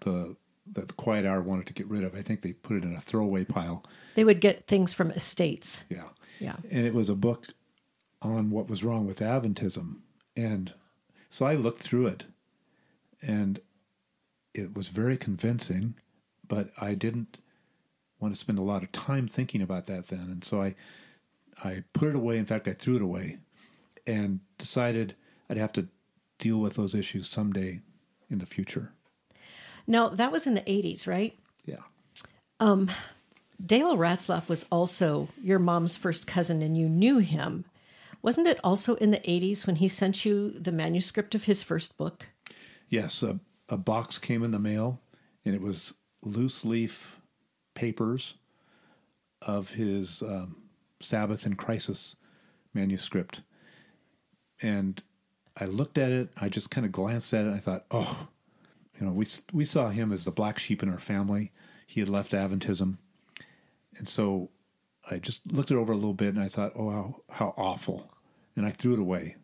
the 0.02 0.36
that 0.74 0.88
the 0.88 0.94
Quiet 0.94 1.26
Hour 1.26 1.42
wanted 1.42 1.68
to 1.68 1.74
get 1.74 1.88
rid 1.88 2.04
of. 2.04 2.16
I 2.16 2.22
think 2.22 2.42
they 2.42 2.54
put 2.54 2.78
it 2.78 2.84
in 2.84 2.96
a 2.96 3.00
throwaway 3.00 3.44
pile. 3.44 3.84
They 4.16 4.24
would 4.24 4.40
get 4.40 4.64
things 4.64 4.94
from 4.94 5.12
estates. 5.12 5.86
Yeah. 5.90 6.10
Yeah. 6.40 6.56
And 6.70 6.86
it 6.86 6.94
was 6.94 7.10
a 7.10 7.16
book 7.16 7.48
on 8.22 8.52
what 8.52 8.70
was 8.70 8.84
wrong 8.84 9.06
with 9.06 9.20
Adventism. 9.20 9.98
And 10.36 10.74
so 11.30 11.46
I 11.46 11.56
looked 11.56 11.82
through 11.82 12.08
it 12.08 12.26
and 13.22 13.60
it 14.54 14.76
was 14.76 14.88
very 14.88 15.18
convincing, 15.18 15.96
but 16.48 16.72
I 16.80 16.94
didn't 16.94 17.38
want 18.20 18.34
to 18.34 18.40
spend 18.40 18.60
a 18.60 18.64
lot 18.64 18.84
of 18.84 18.92
time 18.92 19.28
thinking 19.28 19.62
about 19.62 19.88
that 19.88 20.08
then. 20.08 20.28
And 20.32 20.44
so 20.44 20.62
I 20.62 20.76
I 21.64 21.84
put 21.94 22.10
it 22.10 22.16
away. 22.16 22.38
In 22.38 22.46
fact, 22.46 22.68
I 22.68 22.74
threw 22.74 22.96
it 22.96 23.02
away 23.02 23.38
and 24.08 24.40
decided 24.58 25.16
I'd 25.50 25.58
have 25.58 25.74
to 25.74 25.88
deal 26.38 26.58
with 26.58 26.76
those 26.76 26.96
issues 26.96 27.28
someday 27.28 27.82
in 28.32 28.40
the 28.40 28.48
future. 28.48 28.94
Now, 29.86 30.10
that 30.10 30.32
was 30.32 30.48
in 30.48 30.56
the 30.56 30.62
80s, 30.62 31.06
right? 31.06 31.38
Yeah. 31.66 31.82
Dale 33.66 33.98
Ratzlaff 33.98 34.50
was 34.50 34.66
also 34.72 35.30
your 35.42 35.60
mom's 35.60 35.98
first 35.98 36.26
cousin 36.28 36.62
and 36.62 36.78
you 36.78 36.90
knew 36.90 37.20
him. 37.20 37.66
Wasn't 38.22 38.48
it 38.48 38.60
also 38.64 38.96
in 38.96 39.12
the 39.12 39.20
80s 39.20 39.68
when 39.68 39.78
he 39.78 39.88
sent 39.88 40.26
you 40.26 40.52
the 40.52 40.72
manuscript 40.72 41.36
of 41.36 41.46
his 41.46 41.64
first 41.64 41.98
book? 41.98 42.28
Yes, 42.90 43.24
a, 43.24 43.40
a 43.70 43.78
box 43.78 44.18
came 44.18 44.44
in 44.44 44.52
the 44.52 44.60
mail, 44.60 45.00
and 45.46 45.56
it 45.56 45.62
was 45.62 45.94
loose 46.24 46.64
leaf 46.66 47.20
papers 47.74 48.36
of 49.42 49.72
his 49.72 50.22
um, 50.22 50.58
Sabbath 51.00 51.46
in 51.46 51.56
Crisis 51.56 52.16
manuscript. 52.74 53.42
And 54.62 55.02
I 55.58 55.66
looked 55.66 55.98
at 55.98 56.12
it, 56.12 56.30
I 56.38 56.50
just 56.50 56.72
kind 56.72 56.86
of 56.86 56.92
glanced 56.92 57.34
at 57.34 57.46
it, 57.46 57.48
and 57.48 57.56
I 57.56 57.60
thought, 57.60 57.86
oh, 57.92 58.28
you 59.00 59.06
know, 59.06 59.12
we, 59.12 59.26
we 59.52 59.66
saw 59.66 59.90
him 59.90 60.12
as 60.12 60.26
the 60.26 60.32
black 60.32 60.60
sheep 60.60 60.82
in 60.82 60.90
our 60.90 61.00
family. 61.00 61.52
He 61.88 62.00
had 62.00 62.10
left 62.10 62.32
Adventism. 62.32 62.98
And 63.98 64.08
so 64.08 64.50
I 65.10 65.18
just 65.18 65.42
looked 65.52 65.72
it 65.72 65.78
over 65.78 65.92
a 65.92 65.98
little 65.98 66.14
bit, 66.14 66.34
and 66.34 66.44
I 66.44 66.48
thought, 66.48 66.74
oh, 66.76 66.90
how, 66.90 67.16
how 67.30 67.54
awful. 67.58 68.12
And 68.56 68.66
I 68.66 68.70
threw 68.70 68.94
it 68.94 69.00
away. 69.00 69.36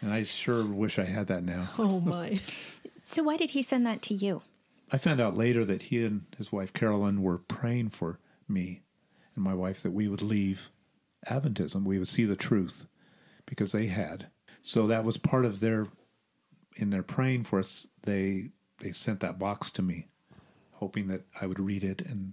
And 0.00 0.12
I 0.12 0.24
sure 0.24 0.64
wish 0.64 0.98
I 0.98 1.04
had 1.04 1.28
that 1.28 1.44
now. 1.44 1.68
Oh, 1.78 2.00
my. 2.00 2.38
So 3.04 3.24
why 3.24 3.36
did 3.36 3.50
he 3.50 3.62
send 3.62 3.84
that 3.84 4.00
to 4.02 4.14
you? 4.14 4.42
I 4.92 4.96
found 4.96 5.20
out 5.20 5.36
later 5.36 5.64
that 5.64 5.82
he 5.82 6.04
and 6.04 6.22
his 6.36 6.52
wife 6.52 6.72
Carolyn 6.72 7.20
were 7.20 7.38
praying 7.38 7.90
for 7.90 8.20
me 8.46 8.82
and 9.34 9.44
my 9.44 9.54
wife 9.54 9.82
that 9.82 9.90
we 9.90 10.06
would 10.06 10.22
leave 10.22 10.70
Adventism. 11.28 11.84
We 11.84 11.98
would 11.98 12.08
see 12.08 12.24
the 12.24 12.36
truth 12.36 12.86
because 13.46 13.72
they 13.72 13.86
had. 13.86 14.26
So 14.62 14.86
that 14.86 15.04
was 15.04 15.16
part 15.16 15.44
of 15.44 15.60
their 15.60 15.88
in 16.76 16.90
their 16.90 17.02
praying 17.02 17.44
for 17.44 17.58
us. 17.58 17.86
They 18.02 18.50
they 18.78 18.92
sent 18.92 19.20
that 19.20 19.38
box 19.38 19.70
to 19.72 19.82
me, 19.82 20.06
hoping 20.72 21.08
that 21.08 21.22
I 21.40 21.46
would 21.46 21.60
read 21.60 21.84
it 21.84 22.00
and 22.00 22.32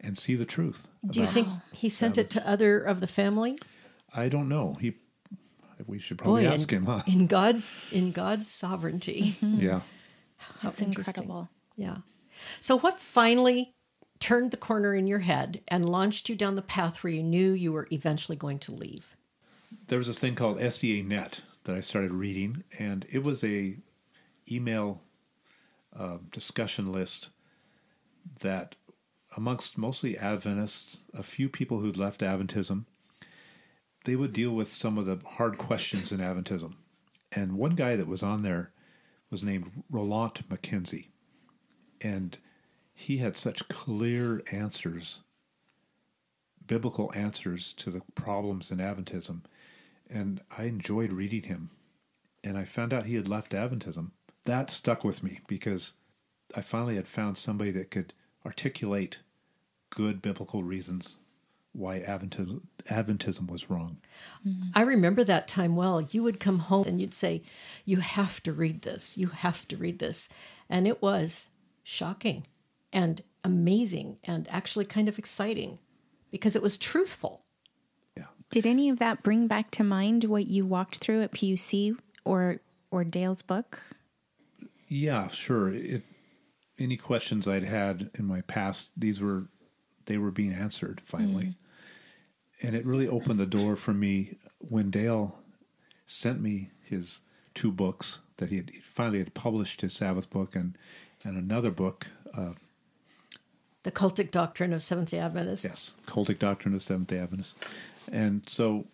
and 0.00 0.16
see 0.16 0.36
the 0.36 0.44
truth. 0.44 0.86
Do 1.08 1.20
you 1.20 1.26
think 1.26 1.48
he 1.72 1.88
sent 1.88 2.16
it 2.16 2.30
to 2.30 2.48
other 2.48 2.78
of 2.78 3.00
the 3.00 3.06
family? 3.06 3.58
I 4.14 4.28
don't 4.28 4.48
know. 4.48 4.78
He. 4.80 4.94
We 5.86 5.98
should 5.98 6.16
probably 6.16 6.46
ask 6.46 6.72
in, 6.72 6.78
him, 6.78 6.86
huh? 6.86 7.02
in 7.06 7.26
God's 7.26 7.76
in 7.92 8.12
God's 8.12 8.50
sovereignty. 8.50 9.36
Mm-hmm. 9.42 9.60
Yeah. 9.66 9.80
That's 10.62 10.80
incredible. 10.80 11.48
Yeah. 11.76 11.98
So 12.60 12.78
what 12.78 12.98
finally 12.98 13.74
turned 14.20 14.52
the 14.52 14.56
corner 14.56 14.94
in 14.94 15.06
your 15.06 15.18
head 15.18 15.60
and 15.68 15.88
launched 15.88 16.28
you 16.28 16.36
down 16.36 16.54
the 16.54 16.62
path 16.62 17.02
where 17.02 17.12
you 17.12 17.22
knew 17.22 17.52
you 17.52 17.72
were 17.72 17.86
eventually 17.90 18.36
going 18.36 18.58
to 18.60 18.72
leave? 18.72 19.16
there 19.88 19.98
was 19.98 20.06
this 20.06 20.18
thing 20.18 20.34
called 20.34 20.58
SDA 20.58 21.06
Net 21.06 21.42
that 21.66 21.76
I 21.76 21.80
started 21.80 22.12
reading, 22.12 22.62
and 22.78 23.04
it 23.10 23.22
was 23.24 23.42
a 23.44 23.76
email 24.50 25.02
uh, 25.98 26.18
discussion 26.30 26.92
list 26.92 27.30
that, 28.40 28.76
amongst 29.36 29.76
mostly 29.76 30.16
Adventists, 30.16 30.98
a 31.12 31.22
few 31.24 31.48
people 31.48 31.80
who'd 31.80 31.96
left 31.96 32.20
Adventism, 32.20 32.84
they 34.04 34.14
would 34.14 34.32
deal 34.32 34.52
with 34.52 34.72
some 34.72 34.96
of 34.96 35.06
the 35.06 35.18
hard 35.26 35.58
questions 35.58 36.12
in 36.12 36.20
Adventism. 36.20 36.74
And 37.32 37.58
one 37.58 37.74
guy 37.74 37.96
that 37.96 38.06
was 38.06 38.22
on 38.22 38.42
there 38.42 38.70
was 39.30 39.42
named 39.42 39.82
Roland 39.90 40.44
McKenzie. 40.48 41.08
and 42.00 42.38
he 42.94 43.18
had 43.18 43.36
such 43.36 43.68
clear 43.68 44.42
answers, 44.50 45.20
biblical 46.66 47.12
answers 47.14 47.72
to 47.74 47.90
the 47.90 48.00
problems 48.14 48.70
in 48.70 48.78
Adventism 48.78 49.42
and 50.10 50.40
I 50.56 50.64
enjoyed 50.64 51.12
reading 51.12 51.44
him. 51.44 51.70
And 52.44 52.56
I 52.56 52.64
found 52.64 52.92
out 52.92 53.06
he 53.06 53.16
had 53.16 53.28
left 53.28 53.52
Adventism. 53.52 54.10
That 54.44 54.70
stuck 54.70 55.02
with 55.02 55.22
me 55.22 55.40
because 55.48 55.94
I 56.54 56.60
finally 56.60 56.96
had 56.96 57.08
found 57.08 57.36
somebody 57.36 57.72
that 57.72 57.90
could 57.90 58.12
articulate 58.44 59.18
good 59.90 60.22
biblical 60.22 60.62
reasons 60.62 61.16
why 61.72 62.00
Adventism, 62.00 62.62
Adventism 62.88 63.50
was 63.50 63.68
wrong. 63.68 63.98
I 64.74 64.82
remember 64.82 65.24
that 65.24 65.46
time 65.46 65.76
well. 65.76 66.00
You 66.00 66.22
would 66.22 66.40
come 66.40 66.60
home 66.60 66.86
and 66.86 67.00
you'd 67.00 67.12
say, 67.12 67.42
You 67.84 67.98
have 67.98 68.42
to 68.44 68.52
read 68.52 68.82
this. 68.82 69.16
You 69.18 69.28
have 69.28 69.68
to 69.68 69.76
read 69.76 69.98
this. 69.98 70.28
And 70.70 70.86
it 70.86 71.02
was 71.02 71.48
shocking 71.82 72.46
and 72.92 73.20
amazing 73.44 74.18
and 74.24 74.48
actually 74.50 74.86
kind 74.86 75.08
of 75.08 75.18
exciting 75.18 75.78
because 76.30 76.56
it 76.56 76.62
was 76.62 76.78
truthful. 76.78 77.42
Yeah. 78.56 78.62
Did 78.62 78.68
any 78.68 78.88
of 78.88 78.98
that 78.98 79.22
bring 79.22 79.46
back 79.46 79.70
to 79.72 79.84
mind 79.84 80.24
what 80.24 80.46
you 80.46 80.64
walked 80.64 80.98
through 80.98 81.22
at 81.22 81.32
PUC 81.32 81.96
or 82.24 82.60
or 82.90 83.04
Dale's 83.04 83.42
book? 83.42 83.80
Yeah, 84.88 85.28
sure. 85.28 85.72
It, 85.72 86.02
any 86.78 86.96
questions 86.96 87.48
I'd 87.48 87.64
had 87.64 88.10
in 88.18 88.24
my 88.26 88.42
past, 88.42 88.90
these 88.96 89.20
were 89.20 89.48
they 90.06 90.18
were 90.18 90.30
being 90.30 90.52
answered 90.52 91.00
finally. 91.04 91.54
And 92.62 92.74
it 92.74 92.86
really 92.86 93.06
opened 93.08 93.38
the 93.38 93.46
door 93.46 93.76
for 93.76 93.92
me 93.92 94.38
when 94.58 94.90
Dale 94.90 95.40
sent 96.06 96.40
me 96.40 96.70
his 96.82 97.18
two 97.54 97.70
books 97.70 98.20
that 98.38 98.48
he 98.48 98.56
had 98.56 98.70
he 98.70 98.80
finally 98.80 99.18
had 99.18 99.34
published 99.34 99.82
his 99.82 99.92
Sabbath 99.92 100.30
book 100.30 100.56
and 100.56 100.78
and 101.24 101.36
another 101.36 101.70
book, 101.70 102.06
uh, 102.34 102.52
The 103.82 103.90
cultic 103.90 104.30
doctrine 104.30 104.72
of 104.72 104.82
Seventh 104.82 105.10
day 105.10 105.18
Adventists. 105.18 105.64
yes, 105.64 105.90
Cultic 106.06 106.38
Doctrine 106.38 106.74
of 106.74 106.82
Seventh 106.82 107.08
Day 107.08 107.18
Adventists. 107.18 107.54
And 108.12 108.42
so 108.48 108.86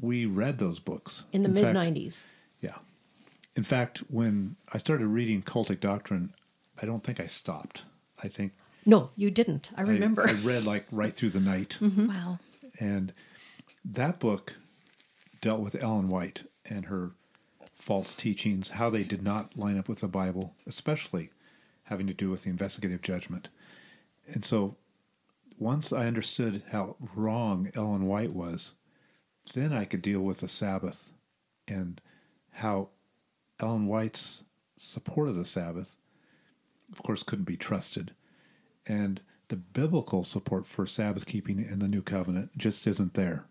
we 0.00 0.26
read 0.26 0.58
those 0.58 0.78
books 0.78 1.24
In 1.32 1.42
the 1.42 1.48
mid 1.48 1.64
90s. 1.64 2.26
Yeah. 2.60 2.76
In 3.56 3.62
fact, 3.62 3.98
when 4.08 4.56
I 4.72 4.78
started 4.78 5.06
reading 5.06 5.42
Cultic 5.42 5.80
Doctrine, 5.80 6.32
I 6.80 6.86
don't 6.86 7.02
think 7.02 7.20
I 7.20 7.26
stopped. 7.26 7.84
I 8.22 8.28
think 8.28 8.52
No, 8.86 9.10
you 9.16 9.30
didn't. 9.30 9.70
I 9.76 9.80
I- 9.82 9.84
remember. 9.84 10.28
I, 10.28 10.32
read 10.32 10.64
like 10.64 10.86
right 10.90 11.14
through 11.14 11.30
the 11.30 11.40
night. 11.40 11.78
Mm-hmm. 11.80 12.08
Wow. 12.08 12.38
And 12.78 13.12
that 13.84 14.18
book 14.18 14.56
dealt 15.40 15.60
with 15.60 15.74
Ellen 15.74 16.08
White 16.08 16.44
and 16.66 16.86
her 16.86 17.10
false 17.74 18.14
teachings, 18.14 18.70
how 18.70 18.90
they 18.90 19.04
did 19.04 19.22
not 19.22 19.56
line 19.56 19.78
up 19.78 19.88
with 19.88 20.00
the 20.00 20.08
Bible, 20.08 20.54
especially 20.66 21.30
having 21.84 22.06
to 22.06 22.14
do 22.14 22.30
with 22.30 22.44
the 22.44 22.50
investigative 22.50 23.00
judgment. 23.02 23.48
And 24.28 24.44
so 24.44 24.76
once 25.60 25.92
I 25.92 26.06
understood 26.06 26.62
how 26.72 26.96
wrong 27.14 27.70
Ellen 27.74 28.06
White 28.06 28.32
was, 28.32 28.72
then 29.52 29.72
I 29.72 29.84
could 29.84 30.00
deal 30.00 30.22
with 30.22 30.38
the 30.38 30.48
Sabbath 30.48 31.10
and 31.68 32.00
how 32.50 32.88
Ellen 33.60 33.86
White's 33.86 34.44
support 34.78 35.28
of 35.28 35.36
the 35.36 35.44
Sabbath, 35.44 35.96
of 36.90 37.02
course, 37.02 37.22
couldn't 37.22 37.44
be 37.44 37.58
trusted. 37.58 38.12
And 38.86 39.20
the 39.48 39.56
biblical 39.56 40.24
support 40.24 40.66
for 40.66 40.86
Sabbath 40.86 41.26
keeping 41.26 41.62
in 41.62 41.78
the 41.78 41.88
New 41.88 42.02
Covenant 42.02 42.56
just 42.56 42.86
isn't 42.86 43.12
there. 43.12 43.44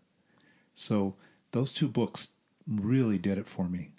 So 0.73 1.15
those 1.51 1.71
two 1.71 1.87
books 1.87 2.29
really 2.67 3.19
did 3.19 3.37
it 3.37 3.47
for 3.47 3.69
me. 3.69 3.89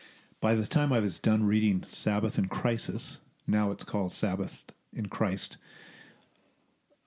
By 0.40 0.54
the 0.54 0.66
time 0.66 0.92
I 0.92 0.98
was 0.98 1.20
done 1.20 1.46
reading 1.46 1.84
Sabbath 1.86 2.38
in 2.38 2.48
Crisis, 2.48 3.20
now 3.46 3.70
it's 3.70 3.84
called 3.84 4.12
Sabbath 4.12 4.64
in 4.92 5.06
Christ, 5.06 5.58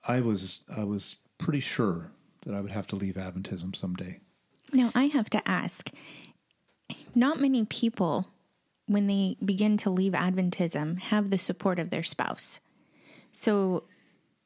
I 0.06 0.20
was 0.20 0.60
I 0.74 0.84
was 0.84 1.16
pretty 1.38 1.60
sure 1.60 2.12
that 2.44 2.54
I 2.54 2.60
would 2.60 2.72
have 2.72 2.86
to 2.88 2.96
leave 2.96 3.14
Adventism 3.14 3.74
someday. 3.74 4.20
Now, 4.72 4.90
I 4.94 5.04
have 5.04 5.30
to 5.30 5.48
ask 5.48 5.90
not 7.14 7.40
many 7.40 7.64
people, 7.64 8.28
when 8.86 9.06
they 9.06 9.36
begin 9.44 9.76
to 9.78 9.90
leave 9.90 10.12
Adventism, 10.12 10.98
have 10.98 11.30
the 11.30 11.38
support 11.38 11.78
of 11.78 11.90
their 11.90 12.02
spouse. 12.02 12.60
So 13.32 13.84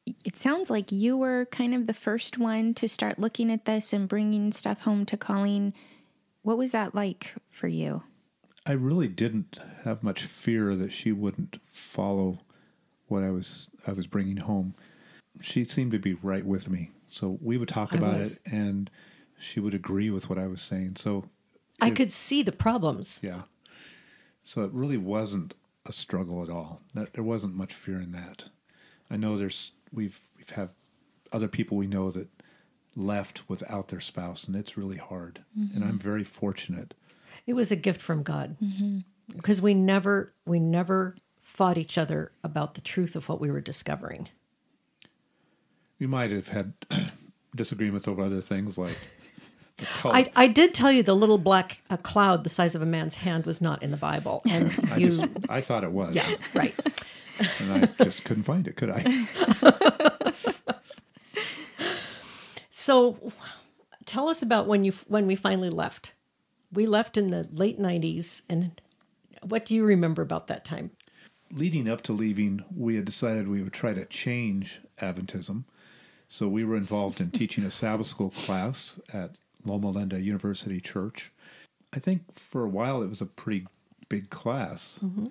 it 0.05 0.37
sounds 0.37 0.69
like 0.69 0.91
you 0.91 1.17
were 1.17 1.45
kind 1.51 1.73
of 1.73 1.87
the 1.87 1.93
first 1.93 2.37
one 2.37 2.73
to 2.75 2.87
start 2.87 3.19
looking 3.19 3.51
at 3.51 3.65
this 3.65 3.91
and 3.91 4.07
bringing 4.07 4.51
stuff 4.51 4.81
home 4.81 5.05
to 5.07 5.17
Colleen. 5.17 5.73
What 6.41 6.57
was 6.57 6.71
that 6.71 6.95
like 6.95 7.33
for 7.51 7.67
you? 7.67 8.03
I 8.65 8.73
really 8.73 9.07
didn't 9.07 9.59
have 9.83 10.03
much 10.03 10.23
fear 10.23 10.75
that 10.75 10.93
she 10.93 11.11
wouldn't 11.11 11.59
follow 11.65 12.39
what 13.07 13.23
I 13.23 13.31
was 13.31 13.69
I 13.87 13.91
was 13.91 14.07
bringing 14.07 14.37
home. 14.37 14.75
She 15.41 15.63
seemed 15.65 15.91
to 15.91 15.99
be 15.99 16.15
right 16.15 16.45
with 16.45 16.69
me, 16.69 16.91
so 17.07 17.37
we 17.41 17.57
would 17.57 17.69
talk 17.69 17.93
I 17.93 17.97
about 17.97 18.17
was. 18.19 18.37
it, 18.37 18.41
and 18.51 18.89
she 19.39 19.59
would 19.59 19.73
agree 19.73 20.09
with 20.09 20.29
what 20.29 20.37
I 20.39 20.47
was 20.47 20.61
saying. 20.61 20.97
So 20.97 21.25
I 21.81 21.89
it- 21.89 21.95
could 21.95 22.11
see 22.11 22.43
the 22.43 22.51
problems. 22.51 23.19
yeah, 23.21 23.43
so 24.43 24.63
it 24.63 24.71
really 24.71 24.97
wasn't 24.97 25.55
a 25.85 25.93
struggle 25.93 26.43
at 26.43 26.49
all. 26.49 26.81
That 26.93 27.13
there 27.13 27.23
wasn't 27.23 27.55
much 27.55 27.73
fear 27.73 27.99
in 27.99 28.11
that. 28.11 28.49
I 29.09 29.17
know 29.17 29.37
there's 29.37 29.71
we've 29.91 30.19
we've 30.37 30.51
had 30.51 30.69
other 31.31 31.47
people 31.47 31.77
we 31.77 31.87
know 31.87 32.11
that 32.11 32.27
left 32.95 33.47
without 33.47 33.87
their 33.87 33.99
spouse, 33.99 34.45
and 34.45 34.55
it's 34.55 34.77
really 34.77 34.97
hard. 34.97 35.43
And 35.55 35.83
I'm 35.83 35.91
mm-hmm. 35.91 35.97
very 35.97 36.23
fortunate. 36.23 36.93
It 37.45 37.53
was 37.53 37.71
a 37.71 37.75
gift 37.75 38.01
from 38.01 38.23
God 38.23 38.57
mm-hmm. 38.61 38.99
because 39.35 39.61
we 39.61 39.73
never 39.73 40.33
we 40.45 40.59
never 40.59 41.15
fought 41.39 41.77
each 41.77 41.97
other 41.97 42.31
about 42.43 42.73
the 42.75 42.81
truth 42.81 43.15
of 43.15 43.27
what 43.27 43.41
we 43.41 43.49
were 43.49 43.61
discovering. 43.61 44.29
We 45.99 46.07
might 46.07 46.31
have 46.31 46.47
had 46.47 46.73
disagreements 47.55 48.07
over 48.07 48.23
other 48.23 48.41
things 48.41 48.77
like. 48.77 48.97
I, 50.03 50.29
I 50.35 50.47
did 50.47 50.73
tell 50.73 50.91
you 50.91 51.03
the 51.03 51.15
little 51.15 51.37
black 51.37 51.81
uh, 51.89 51.95
cloud 51.95 52.43
the 52.43 52.49
size 52.49 52.75
of 52.75 52.81
a 52.81 52.85
man's 52.85 53.15
hand 53.15 53.45
was 53.45 53.61
not 53.61 53.81
in 53.81 53.91
the 53.91 53.97
Bible, 53.97 54.41
and 54.49 54.77
I, 54.91 54.97
you 54.97 55.07
just, 55.07 55.23
I 55.47 55.61
thought 55.61 55.85
it 55.85 55.91
was, 55.91 56.15
yeah 56.15 56.29
right. 56.53 56.75
and 57.61 57.71
I 57.71 58.03
just 58.03 58.25
couldn't 58.25 58.43
find 58.43 58.67
it, 58.67 58.75
could 58.75 58.89
I? 58.89 59.25
So, 62.89 63.31
tell 64.05 64.29
us 64.29 64.41
about 64.41 64.65
when 64.65 64.83
you 64.83 64.93
when 65.07 65.27
we 65.27 65.35
finally 65.35 65.69
left. 65.69 66.13
We 66.73 66.87
left 66.87 67.17
in 67.17 67.25
the 67.25 67.47
late 67.51 67.79
'90s, 67.79 68.41
and 68.49 68.81
what 69.43 69.63
do 69.63 69.75
you 69.75 69.85
remember 69.85 70.23
about 70.23 70.47
that 70.47 70.65
time? 70.65 70.89
Leading 71.51 71.87
up 71.87 72.01
to 72.01 72.13
leaving, 72.13 72.63
we 72.75 72.95
had 72.95 73.05
decided 73.05 73.47
we 73.47 73.61
would 73.61 73.73
try 73.73 73.93
to 73.93 74.05
change 74.05 74.81
Adventism. 74.99 75.65
So 76.29 76.47
we 76.47 76.63
were 76.63 76.77
involved 76.77 77.19
in 77.19 77.31
teaching 77.31 77.63
a 77.63 77.71
Sabbath 77.71 78.05
school 78.05 78.29
class 78.29 78.99
at 79.11 79.31
Loma 79.65 79.89
Linda 79.89 80.21
University 80.21 80.79
Church. 80.79 81.31
I 81.91 81.97
think 81.99 82.31
for 82.31 82.63
a 82.63 82.69
while 82.69 83.01
it 83.01 83.09
was 83.09 83.19
a 83.19 83.25
pretty 83.25 83.65
big 84.09 84.29
class. 84.29 84.99
Mm-hmm. 85.03 85.27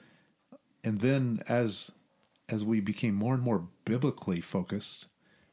And 0.82 1.00
then 1.00 1.42
as 1.48 1.92
as 2.48 2.64
we 2.64 2.80
became 2.80 3.14
more 3.14 3.34
and 3.34 3.42
more 3.42 3.68
biblically 3.84 4.40
focused 4.40 5.06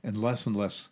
and 0.04 0.18
less 0.18 0.48
and 0.48 0.56
less 0.56 0.90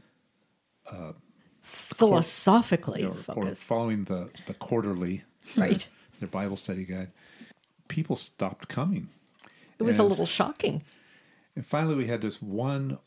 uh, 0.92 1.14
Philosophically 1.62 3.04
or, 3.04 3.10
or 3.10 3.14
focused, 3.14 3.64
following 3.64 4.04
the, 4.04 4.30
the 4.48 4.54
quarterly 4.54 5.24
right? 5.56 5.88
their 6.20 6.28
Bible 6.28 6.58
study 6.58 6.84
guide, 6.84 7.12
people 7.88 8.16
stopped 8.16 8.68
coming. 8.68 9.10
It 9.80 9.84
was 9.84 9.98
a 9.98 10.04
little 10.04 10.26
shocking. 10.26 10.84
And 11.56 11.66
finally, 11.66 11.96
we 11.96 12.08
had 12.08 12.22
this 12.22 12.42
one 12.42 13.00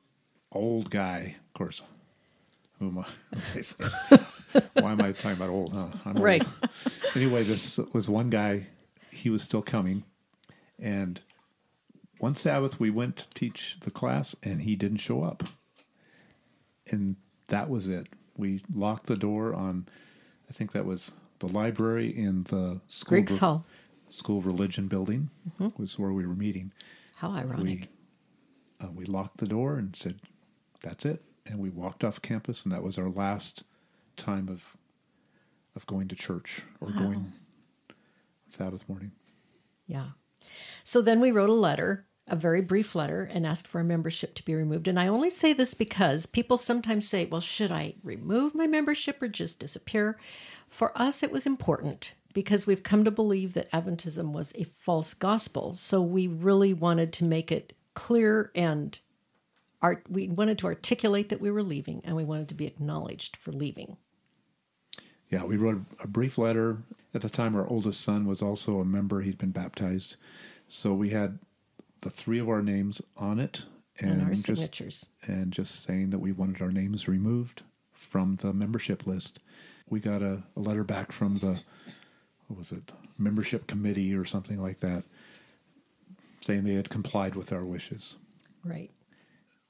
old 0.56 0.90
guy, 0.90 1.36
of 1.48 1.54
course. 1.54 1.82
Who 2.78 2.88
am 2.88 2.98
I? 2.98 3.06
Why 4.80 4.92
am 4.92 5.02
I 5.02 5.12
talking 5.12 5.32
about 5.32 5.48
old? 5.50 5.72
Huh? 5.72 5.86
I'm 6.04 6.16
old. 6.16 6.24
Right. 6.24 6.44
Anyway, 7.14 7.42
this 7.42 7.78
was 7.92 8.08
one 8.08 8.28
guy. 8.30 8.66
He 9.10 9.30
was 9.30 9.42
still 9.42 9.62
coming, 9.62 10.04
and 10.78 11.20
one 12.18 12.34
Sabbath 12.34 12.78
we 12.78 12.90
went 12.90 13.16
to 13.16 13.26
teach 13.34 13.78
the 13.80 13.90
class, 13.90 14.36
and 14.42 14.62
he 14.62 14.76
didn't 14.76 14.98
show 14.98 15.22
up. 15.22 15.44
And 16.88 17.16
that 17.48 17.68
was 17.70 17.88
it. 17.88 18.06
We 18.36 18.62
locked 18.72 19.06
the 19.06 19.16
door 19.16 19.54
on. 19.54 19.86
I 20.48 20.52
think 20.52 20.72
that 20.72 20.84
was 20.84 21.12
the 21.38 21.48
library 21.48 22.08
in 22.16 22.44
the 22.44 22.80
school. 22.88 23.08
Griggs 23.10 23.32
of- 23.34 23.38
Hall. 23.40 23.66
School 24.08 24.40
Religion 24.40 24.86
building 24.86 25.30
was 25.76 25.98
where 25.98 26.12
we 26.12 26.24
were 26.24 26.34
meeting 26.36 26.70
How 27.16 27.30
ironic. 27.32 27.88
we 28.80 28.86
uh, 28.86 28.90
we 28.94 29.04
locked 29.04 29.38
the 29.38 29.48
door 29.48 29.78
and 29.78 29.96
said, 29.96 30.20
"That's 30.82 31.04
it," 31.04 31.22
and 31.44 31.58
we 31.58 31.70
walked 31.70 32.04
off 32.04 32.22
campus, 32.22 32.64
and 32.64 32.72
that 32.72 32.82
was 32.82 32.98
our 32.98 33.10
last 33.10 33.62
time 34.16 34.48
of 34.48 34.76
of 35.76 35.86
going 35.86 36.08
to 36.08 36.16
church 36.16 36.62
or 36.80 36.90
going 36.90 37.32
Sabbath 38.48 38.88
morning. 38.88 39.12
Yeah. 39.86 40.08
So 40.82 41.02
then 41.02 41.20
we 41.20 41.30
wrote 41.30 41.50
a 41.50 41.54
letter, 41.54 42.06
a 42.26 42.34
very 42.34 42.62
brief 42.62 42.94
letter, 42.94 43.24
and 43.30 43.46
asked 43.46 43.68
for 43.68 43.78
our 43.78 43.84
membership 43.84 44.34
to 44.34 44.44
be 44.44 44.54
removed. 44.54 44.88
And 44.88 44.98
I 44.98 45.06
only 45.06 45.28
say 45.28 45.52
this 45.52 45.74
because 45.74 46.24
people 46.24 46.56
sometimes 46.56 47.06
say, 47.06 47.26
well, 47.26 47.42
should 47.42 47.70
I 47.70 47.94
remove 48.02 48.54
my 48.54 48.66
membership 48.66 49.20
or 49.20 49.28
just 49.28 49.60
disappear? 49.60 50.18
For 50.68 50.96
us, 50.96 51.22
it 51.22 51.30
was 51.30 51.46
important 51.46 52.14
because 52.32 52.66
we've 52.66 52.82
come 52.82 53.04
to 53.04 53.10
believe 53.10 53.52
that 53.52 53.70
Adventism 53.70 54.32
was 54.32 54.52
a 54.56 54.64
false 54.64 55.14
gospel. 55.14 55.72
So 55.74 56.00
we 56.00 56.26
really 56.26 56.72
wanted 56.72 57.12
to 57.14 57.24
make 57.24 57.52
it 57.52 57.74
clear 57.94 58.50
and 58.54 58.98
art, 59.86 60.02
we 60.08 60.28
wanted 60.28 60.58
to 60.58 60.66
articulate 60.66 61.28
that 61.28 61.40
we 61.40 61.50
were 61.50 61.62
leaving 61.62 62.00
and 62.04 62.16
we 62.16 62.24
wanted 62.24 62.48
to 62.48 62.54
be 62.54 62.66
acknowledged 62.66 63.36
for 63.36 63.52
leaving. 63.52 63.96
Yeah, 65.28 65.44
we 65.44 65.56
wrote 65.56 65.82
a 66.02 66.08
brief 66.08 66.38
letter. 66.38 66.78
At 67.14 67.22
the 67.22 67.30
time, 67.30 67.54
our 67.54 67.68
oldest 67.68 68.00
son 68.00 68.26
was 68.26 68.42
also 68.42 68.80
a 68.80 68.84
member; 68.84 69.20
he'd 69.22 69.38
been 69.38 69.50
baptized, 69.52 70.16
so 70.68 70.92
we 70.92 71.10
had 71.10 71.38
the 72.02 72.10
three 72.10 72.38
of 72.38 72.48
our 72.48 72.62
names 72.62 73.00
on 73.16 73.38
it, 73.38 73.64
and, 73.98 74.20
And 74.22 74.34
just 74.34 74.46
signatures. 74.46 75.06
and 75.26 75.52
just 75.52 75.82
saying 75.82 76.10
that 76.10 76.18
we 76.18 76.30
wanted 76.32 76.60
our 76.60 76.70
names 76.70 77.08
removed 77.08 77.62
from 77.92 78.36
the 78.36 78.52
membership 78.52 79.06
list. 79.06 79.38
We 79.88 80.00
got 80.00 80.20
a, 80.22 80.42
a 80.56 80.60
letter 80.60 80.84
back 80.84 81.10
from 81.12 81.38
the 81.38 81.60
what 82.48 82.58
was 82.58 82.70
it 82.72 82.92
membership 83.18 83.66
committee 83.66 84.14
or 84.14 84.24
something 84.24 84.60
like 84.60 84.80
that, 84.80 85.04
saying 86.40 86.64
they 86.64 86.74
had 86.74 86.90
complied 86.90 87.34
with 87.34 87.52
our 87.52 87.64
wishes. 87.64 88.16
Right. 88.64 88.90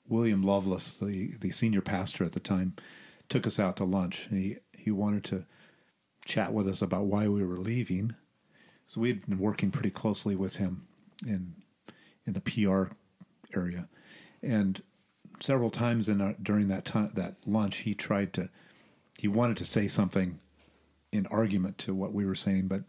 William 0.09 0.42
Loveless, 0.42 0.99
the, 0.99 1.35
the 1.40 1.51
senior 1.51 1.81
pastor 1.81 2.25
at 2.25 2.33
the 2.33 2.40
time, 2.40 2.75
took 3.29 3.47
us 3.47 3.59
out 3.59 3.77
to 3.77 3.85
lunch. 3.85 4.29
And 4.31 4.38
he, 4.38 4.57
he 4.73 4.90
wanted 4.90 5.25
to 5.25 5.47
chat 6.25 6.53
with 6.53 6.69
us 6.69 6.83
about 6.83 7.07
why 7.07 7.29
we 7.29 7.45
were 7.45 7.59
leaving. 7.59 8.14
So 8.87 9.01
we 9.01 9.09
had 9.09 9.27
been 9.27 9.38
working 9.38 9.71
pretty 9.71 9.90
closely 9.90 10.37
with 10.37 10.57
him 10.57 10.87
in 11.27 11.55
in 12.27 12.33
the 12.33 12.40
PR 12.40 12.92
area, 13.57 13.88
and 14.42 14.83
several 15.38 15.71
times 15.71 16.09
in 16.09 16.21
our, 16.21 16.35
during 16.42 16.66
that 16.69 16.85
time 16.85 17.11
that 17.14 17.37
lunch, 17.47 17.79
he 17.79 17.95
tried 17.95 18.33
to 18.33 18.49
he 19.19 19.29
wanted 19.29 19.57
to 19.59 19.64
say 19.64 19.88
something 19.88 20.40
in 21.12 21.27
argument 21.27 21.79
to 21.79 21.95
what 21.95 22.12
we 22.12 22.27
were 22.27 22.35
saying, 22.35 22.69
but 22.69 22.83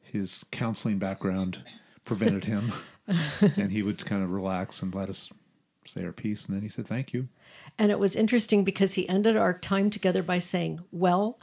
his 0.00 0.44
counseling 0.50 0.98
background 0.98 1.64
prevented 2.04 2.44
him, 2.44 2.72
and 3.56 3.72
he 3.72 3.82
would 3.82 4.04
kind 4.06 4.22
of 4.22 4.30
relax 4.30 4.82
and 4.82 4.94
let 4.94 5.08
us 5.08 5.30
say 5.84 6.04
our 6.04 6.12
piece, 6.12 6.46
and 6.46 6.54
then 6.54 6.62
he 6.62 6.68
said, 6.68 6.86
"Thank 6.86 7.12
you." 7.12 7.28
And 7.78 7.90
it 7.90 7.98
was 7.98 8.16
interesting 8.16 8.64
because 8.64 8.94
he 8.94 9.08
ended 9.08 9.36
our 9.36 9.58
time 9.58 9.90
together 9.90 10.22
by 10.22 10.38
saying, 10.38 10.80
Well, 10.90 11.38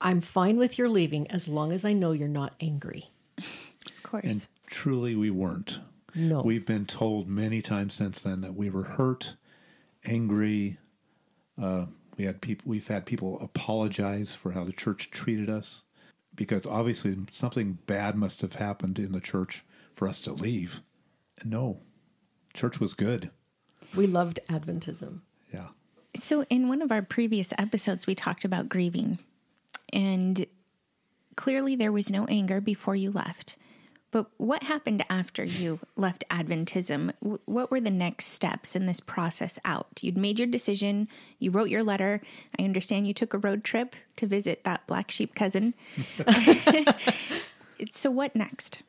I'm 0.00 0.20
fine 0.20 0.56
with 0.56 0.78
your 0.78 0.88
leaving 0.88 1.30
as 1.30 1.48
long 1.48 1.72
as 1.72 1.84
I 1.84 1.92
know 1.92 2.12
you're 2.12 2.28
not 2.28 2.54
angry. 2.60 3.04
Of 3.38 4.02
course. 4.02 4.24
And 4.24 4.46
truly, 4.66 5.14
we 5.14 5.30
weren't. 5.30 5.80
No. 6.14 6.42
We've 6.42 6.66
been 6.66 6.86
told 6.86 7.28
many 7.28 7.62
times 7.62 7.94
since 7.94 8.20
then 8.20 8.40
that 8.40 8.54
we 8.54 8.70
were 8.70 8.84
hurt, 8.84 9.36
angry. 10.04 10.78
Uh, 11.60 11.86
we 12.16 12.24
had 12.24 12.40
people. 12.40 12.68
We've 12.68 12.88
had 12.88 13.06
people 13.06 13.40
apologize 13.40 14.34
for 14.34 14.52
how 14.52 14.64
the 14.64 14.72
church 14.72 15.10
treated 15.10 15.50
us, 15.50 15.82
because 16.34 16.66
obviously 16.66 17.16
something 17.30 17.78
bad 17.86 18.16
must 18.16 18.40
have 18.40 18.54
happened 18.54 18.98
in 18.98 19.12
the 19.12 19.20
church 19.20 19.64
for 19.92 20.08
us 20.08 20.20
to 20.22 20.32
leave. 20.32 20.80
And 21.38 21.50
no, 21.50 21.80
church 22.54 22.80
was 22.80 22.94
good. 22.94 23.30
We 23.96 24.06
loved 24.06 24.40
Adventism. 24.48 25.20
Yeah. 25.52 25.68
So, 26.14 26.44
in 26.50 26.68
one 26.68 26.82
of 26.82 26.92
our 26.92 27.02
previous 27.02 27.52
episodes, 27.58 28.06
we 28.06 28.14
talked 28.14 28.44
about 28.44 28.68
grieving. 28.68 29.18
And 29.92 30.46
clearly, 31.36 31.76
there 31.76 31.92
was 31.92 32.10
no 32.10 32.24
anger 32.26 32.60
before 32.60 32.96
you 32.96 33.10
left. 33.10 33.56
But 34.12 34.30
what 34.38 34.62
happened 34.62 35.04
after 35.10 35.44
you 35.44 35.80
left 35.96 36.24
Adventism? 36.30 37.12
What 37.20 37.70
were 37.70 37.80
the 37.80 37.90
next 37.90 38.26
steps 38.26 38.74
in 38.74 38.86
this 38.86 39.00
process 39.00 39.58
out? 39.64 39.88
You'd 40.00 40.16
made 40.16 40.38
your 40.38 40.48
decision, 40.48 41.08
you 41.38 41.50
wrote 41.50 41.68
your 41.68 41.82
letter. 41.82 42.22
I 42.58 42.62
understand 42.62 43.06
you 43.06 43.14
took 43.14 43.34
a 43.34 43.38
road 43.38 43.62
trip 43.62 43.94
to 44.16 44.26
visit 44.26 44.64
that 44.64 44.86
black 44.86 45.10
sheep 45.10 45.34
cousin. 45.34 45.74
so, 47.90 48.10
what 48.10 48.34
next? 48.34 48.82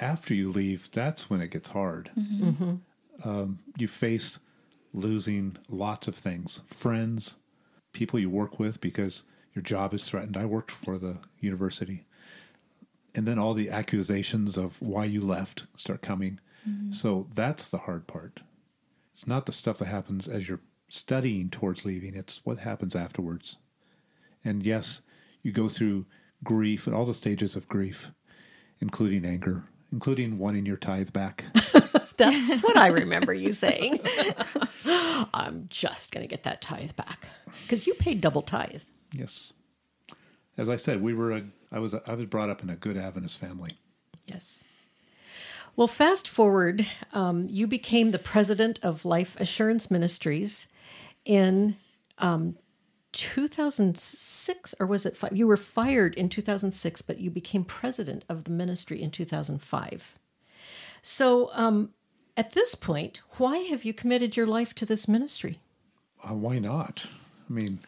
After 0.00 0.34
you 0.34 0.50
leave, 0.50 0.90
that's 0.92 1.30
when 1.30 1.40
it 1.40 1.50
gets 1.50 1.70
hard. 1.70 2.10
Mm-hmm. 2.16 2.48
Mm-hmm. 2.48 2.74
Um, 3.24 3.58
you 3.76 3.88
face 3.88 4.38
losing 4.92 5.56
lots 5.68 6.06
of 6.06 6.14
things 6.14 6.60
friends, 6.66 7.34
people 7.92 8.18
you 8.18 8.30
work 8.30 8.58
with 8.60 8.80
because 8.80 9.24
your 9.54 9.62
job 9.62 9.94
is 9.94 10.04
threatened. 10.04 10.36
I 10.36 10.44
worked 10.44 10.70
for 10.70 10.98
the 10.98 11.18
university. 11.40 12.06
And 13.14 13.26
then 13.26 13.38
all 13.38 13.54
the 13.54 13.70
accusations 13.70 14.58
of 14.58 14.80
why 14.82 15.04
you 15.04 15.20
left 15.20 15.66
start 15.76 16.02
coming. 16.02 16.40
So 16.90 17.28
that's 17.34 17.68
the 17.68 17.78
hard 17.78 18.06
part. 18.06 18.40
It's 19.12 19.26
not 19.26 19.46
the 19.46 19.52
stuff 19.52 19.78
that 19.78 19.86
happens 19.86 20.26
as 20.26 20.48
you're 20.48 20.60
studying 20.88 21.50
towards 21.50 21.84
leaving, 21.84 22.14
it's 22.14 22.40
what 22.44 22.58
happens 22.58 22.96
afterwards. 22.96 23.56
And 24.44 24.64
yes, 24.64 25.02
you 25.42 25.52
go 25.52 25.68
through 25.68 26.06
grief 26.42 26.86
and 26.86 26.94
all 26.94 27.04
the 27.04 27.14
stages 27.14 27.54
of 27.56 27.68
grief, 27.68 28.10
including 28.80 29.24
anger, 29.24 29.64
including 29.92 30.38
wanting 30.38 30.66
your 30.66 30.76
tithe 30.76 31.12
back. 31.12 31.44
That's 32.16 32.60
what 32.60 32.76
I 32.76 32.88
remember 32.88 33.32
you 33.32 33.52
saying. 33.64 34.00
I'm 35.34 35.66
just 35.68 36.12
going 36.12 36.24
to 36.24 36.28
get 36.28 36.42
that 36.44 36.60
tithe 36.60 36.96
back 36.96 37.26
because 37.62 37.86
you 37.86 37.94
paid 37.94 38.20
double 38.20 38.42
tithe. 38.42 38.82
yes. 39.12 39.52
As 40.56 40.68
I 40.68 40.76
said, 40.76 41.02
we 41.02 41.14
were 41.14 41.32
a, 41.32 41.42
I 41.72 41.80
was 41.80 41.96
I 42.06 42.14
was 42.14 42.26
brought 42.26 42.48
up 42.48 42.62
in 42.62 42.70
a 42.70 42.76
good 42.76 42.96
Adventist 42.96 43.38
family. 43.38 43.72
Yes. 44.26 44.62
Well, 45.74 45.88
fast 45.88 46.28
forward, 46.28 46.86
um, 47.12 47.48
you 47.50 47.66
became 47.66 48.10
the 48.10 48.20
president 48.20 48.78
of 48.84 49.04
Life 49.04 49.38
Assurance 49.40 49.90
Ministries 49.90 50.68
in 51.24 51.76
um, 52.18 52.56
2006, 53.10 54.74
or 54.78 54.86
was 54.86 55.04
it 55.04 55.16
five? 55.16 55.36
You 55.36 55.48
were 55.48 55.56
fired 55.56 56.14
in 56.14 56.28
2006, 56.28 57.02
but 57.02 57.18
you 57.18 57.30
became 57.30 57.64
president 57.64 58.24
of 58.28 58.44
the 58.44 58.52
ministry 58.52 59.02
in 59.02 59.10
2005. 59.10 60.18
So, 61.06 61.50
um, 61.52 61.90
at 62.34 62.52
this 62.52 62.74
point, 62.74 63.20
why 63.36 63.58
have 63.58 63.84
you 63.84 63.92
committed 63.92 64.38
your 64.38 64.46
life 64.46 64.74
to 64.76 64.86
this 64.86 65.06
ministry? 65.06 65.58
Uh, 66.26 66.32
why 66.32 66.58
not? 66.58 67.06
I 67.48 67.52
mean, 67.52 67.80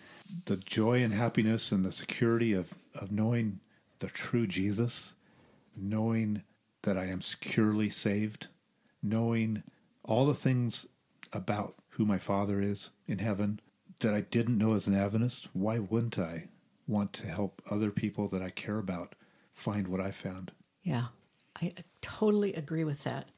the 0.44 0.57
joy 0.57 1.02
and 1.02 1.14
happiness 1.14 1.72
and 1.72 1.83
the 1.83 1.92
security 1.92 2.52
of, 2.52 2.74
of 2.94 3.11
knowing 3.11 3.61
the 4.00 4.09
true 4.09 4.46
Jesus, 4.46 5.14
knowing 5.74 6.42
that 6.83 6.98
I 6.98 7.07
am 7.07 7.22
securely 7.22 7.88
saved, 7.88 8.48
knowing 9.02 9.62
all 10.05 10.26
the 10.26 10.35
things 10.35 10.87
about 11.33 11.74
who 11.92 12.05
my 12.05 12.18
Father 12.18 12.61
is 12.61 12.90
in 13.09 13.20
heaven 13.20 13.61
that 14.00 14.12
I 14.12 14.20
didn't 14.20 14.59
know 14.59 14.74
as 14.74 14.87
an 14.87 14.94
Adventist, 14.94 15.48
why 15.55 15.79
wouldn't 15.79 16.18
I 16.18 16.48
want 16.87 17.14
to 17.14 17.26
help 17.26 17.62
other 17.70 17.90
people 17.90 18.29
that 18.29 18.42
I 18.42 18.50
care 18.50 18.79
about 18.79 19.14
find 19.55 19.88
what 19.88 20.02
I 20.02 20.11
found? 20.11 20.52
Yeah, 20.83 21.07
I 21.61 21.72
totally 22.07 22.53
agree 22.55 22.85
with 22.85 23.05
that. 23.05 23.31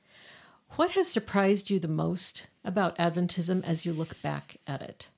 What 0.76 0.92
has 0.92 1.09
surprised 1.09 1.70
you 1.70 1.78
the 1.78 1.88
most 1.88 2.48
about 2.64 2.96
Adventism 2.98 3.64
as 3.64 3.87
you 3.87 3.92
look 3.92 4.20
back 4.22 4.57
at 4.66 4.83
it? 4.83 5.09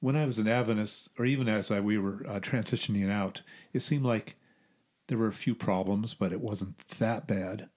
when 0.00 0.16
I 0.16 0.26
was 0.26 0.38
an 0.38 0.48
Adventist, 0.48 1.10
or 1.18 1.24
even 1.24 1.48
as 1.48 1.70
I, 1.70 1.80
we 1.80 1.98
were 1.98 2.24
uh, 2.28 2.40
transitioning 2.40 3.10
out, 3.10 3.42
it 3.72 3.80
seemed 3.80 4.04
like 4.04 4.36
there 5.08 5.18
were 5.18 5.26
a 5.26 5.32
few 5.32 5.54
problems, 5.54 6.14
but 6.14 6.32
it 6.32 6.40
wasn't 6.40 6.76
that 6.98 7.26
bad. 7.26 7.68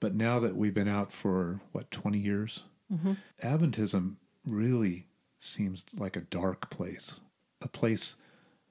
But 0.00 0.14
now 0.14 0.40
that 0.40 0.56
we've 0.56 0.74
been 0.74 0.88
out 0.88 1.12
for 1.12 1.60
what 1.72 1.90
twenty 1.90 2.18
years, 2.18 2.64
Adventism 3.42 4.16
really 4.46 5.06
seems 5.38 5.84
like 5.96 6.16
a 6.16 6.22
dark 6.22 6.68
place, 6.70 7.20
a 7.60 7.68
place 7.68 8.16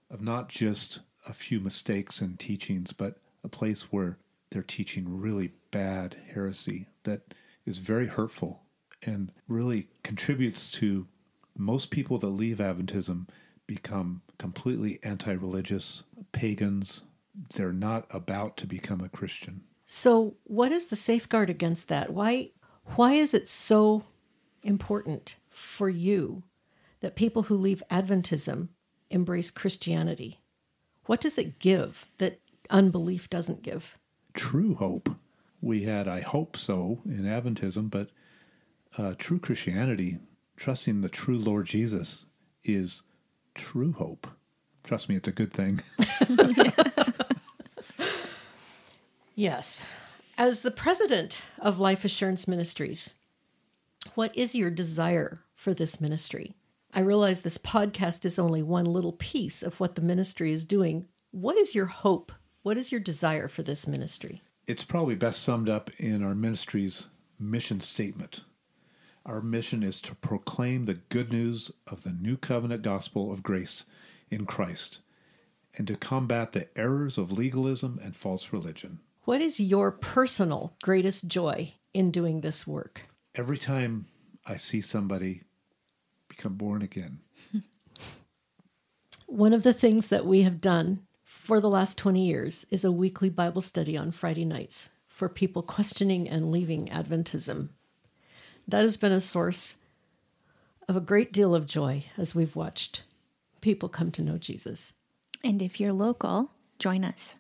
of 0.10 0.22
not 0.22 0.50
just 0.50 1.00
a 1.28 1.34
few 1.34 1.60
mistakes 1.60 2.20
and 2.20 2.38
teachings, 2.38 2.92
but 2.94 3.20
a 3.44 3.48
place 3.48 3.84
where 3.84 4.18
they're 4.52 4.62
teaching 4.62 5.20
really 5.20 5.54
bad 5.72 6.18
heresy 6.34 6.88
that 7.04 7.34
is 7.66 7.80
very 7.80 8.08
hurtful 8.08 8.64
and 9.02 9.32
really 9.48 9.88
contributes 10.04 10.70
to 10.70 11.08
most 11.58 11.90
people 11.90 12.18
that 12.20 12.28
leave 12.28 12.58
Adventism 12.58 13.28
become 13.68 14.22
completely 14.38 15.00
anti 15.04 15.32
religious, 15.32 16.04
pagans. 16.32 17.04
They're 17.56 17.74
not 17.74 18.06
about 18.12 18.58
to 18.58 18.68
become 18.68 19.02
a 19.02 19.10
Christian. 19.10 19.64
So, 19.86 20.36
what 20.44 20.72
is 20.72 20.88
the 20.88 20.96
safeguard 20.96 21.50
against 21.50 21.88
that? 21.88 22.12
Why 22.12 22.52
why 22.96 23.14
is 23.14 23.34
it 23.34 23.48
so 23.48 24.04
important 24.64 25.38
for 25.50 25.90
you 25.90 26.44
that 27.00 27.16
people 27.16 27.44
who 27.44 27.56
leave 27.56 27.84
Adventism 27.90 28.70
embrace 29.10 29.50
Christianity? 29.50 30.42
What 31.06 31.22
does 31.22 31.38
it 31.38 31.60
give 31.60 32.08
that 32.18 32.40
unbelief 32.70 33.30
doesn't 33.30 33.64
give? 33.64 33.98
True 34.34 34.76
hope. 34.76 35.10
We 35.62 35.84
had, 35.84 36.08
I 36.08 36.22
hope 36.22 36.58
so, 36.58 37.00
in 37.06 37.24
Adventism, 37.24 37.90
but 37.90 38.10
uh, 38.98 39.14
true 39.18 39.40
Christianity, 39.40 40.18
trusting 40.58 41.02
the 41.02 41.10
true 41.10 41.38
Lord 41.38 41.68
Jesus, 41.68 42.26
is 42.64 43.04
true 43.54 43.94
hope. 43.94 44.28
Trust 44.84 45.10
me, 45.10 45.16
it's 45.16 45.28
a 45.28 45.32
good 45.32 45.54
thing. 45.54 45.82
Yes. 49.36 49.86
As 50.38 50.62
the 50.62 50.70
president 50.72 51.42
of 51.58 51.80
Life 51.80 52.06
Assurance 52.06 52.48
Ministries, 52.48 53.16
what 54.14 54.38
is 54.38 54.54
your 54.54 54.70
desire 54.70 55.42
for 55.54 55.74
this 55.74 56.02
ministry? 56.02 56.54
I 56.94 57.00
realize 57.00 57.42
this 57.42 57.58
podcast 57.58 58.26
is 58.26 58.38
only 58.38 58.62
one 58.62 58.86
little 58.86 59.14
piece 59.14 59.64
of 59.64 59.80
what 59.80 59.96
the 59.96 60.02
ministry 60.02 60.52
is 60.52 60.66
doing. 60.66 61.08
What 61.32 61.58
is 61.58 61.74
your 61.74 61.88
hope? 61.88 62.32
What 62.64 62.78
is 62.78 62.92
your 62.92 63.02
desire 63.02 63.48
for 63.48 63.64
this 63.64 63.88
ministry? 63.88 64.42
it's 64.68 64.84
probably 64.84 65.16
best 65.16 65.44
summed 65.44 65.68
up 65.68 65.90
in 65.98 66.24
our 66.24 66.36
ministry's 66.36 67.08
mission 67.38 67.82
statement. 67.82 68.42
Our 69.26 69.42
mission 69.42 69.84
is 69.84 70.00
to 70.02 70.16
proclaim 70.16 70.86
the 70.86 70.94
good 71.10 71.32
news 71.32 71.72
of 71.88 72.04
the 72.04 72.12
new 72.12 72.38
covenant 72.38 72.82
gospel 72.82 73.34
of 73.34 73.44
grace 73.44 73.84
in 74.30 74.46
Christ 74.46 75.00
and 75.76 75.88
to 75.88 75.96
combat 75.96 76.54
the 76.54 76.68
errors 76.78 77.18
of 77.18 77.32
legalism 77.32 78.00
and 78.02 78.16
false 78.16 78.54
religion. 78.54 79.00
What 79.26 79.42
is 79.42 79.60
your 79.60 79.92
personal 79.92 80.74
greatest 80.82 81.28
joy 81.28 81.74
in 81.94 82.12
doing 82.12 82.42
this 82.42 82.66
work? 82.66 83.02
Every 83.36 83.58
time 83.58 84.06
I 84.46 84.56
see 84.56 84.80
somebody 84.80 85.42
become 86.30 86.54
born 86.54 86.82
again, 86.82 87.20
One 89.26 89.54
of 89.54 89.64
the 89.64 89.74
things 89.74 90.10
that 90.10 90.26
we 90.26 90.42
have 90.42 90.60
done 90.60 91.02
for 91.52 91.60
the 91.60 91.70
last 91.70 91.98
20 91.98 92.26
years 92.26 92.66
is 92.72 92.86
a 92.86 92.94
weekly 92.94 93.30
Bible 93.30 93.60
study 93.60 93.98
on 93.98 94.10
Friday 94.10 94.46
nights 94.46 94.90
for 95.06 95.28
people 95.28 95.62
questioning 95.62 96.30
and 96.30 96.50
leaving 96.50 96.86
Adventism. 96.86 97.68
That 98.66 98.84
has 98.84 98.96
been 98.96 99.12
a 99.12 99.20
source 99.20 99.76
of 100.88 100.96
a 100.96 101.02
great 101.02 101.34
deal 101.34 101.54
of 101.54 101.66
joy 101.66 102.06
as 102.18 102.34
we've 102.34 102.56
watched 102.56 103.04
people 103.60 103.90
come 103.90 104.12
to 104.12 104.22
know 104.22 104.38
Jesus. 104.38 104.94
And 105.44 105.62
if 105.62 105.78
you're 105.78 105.92
local, 105.92 106.52
join 106.80 107.04
us. 107.04 107.36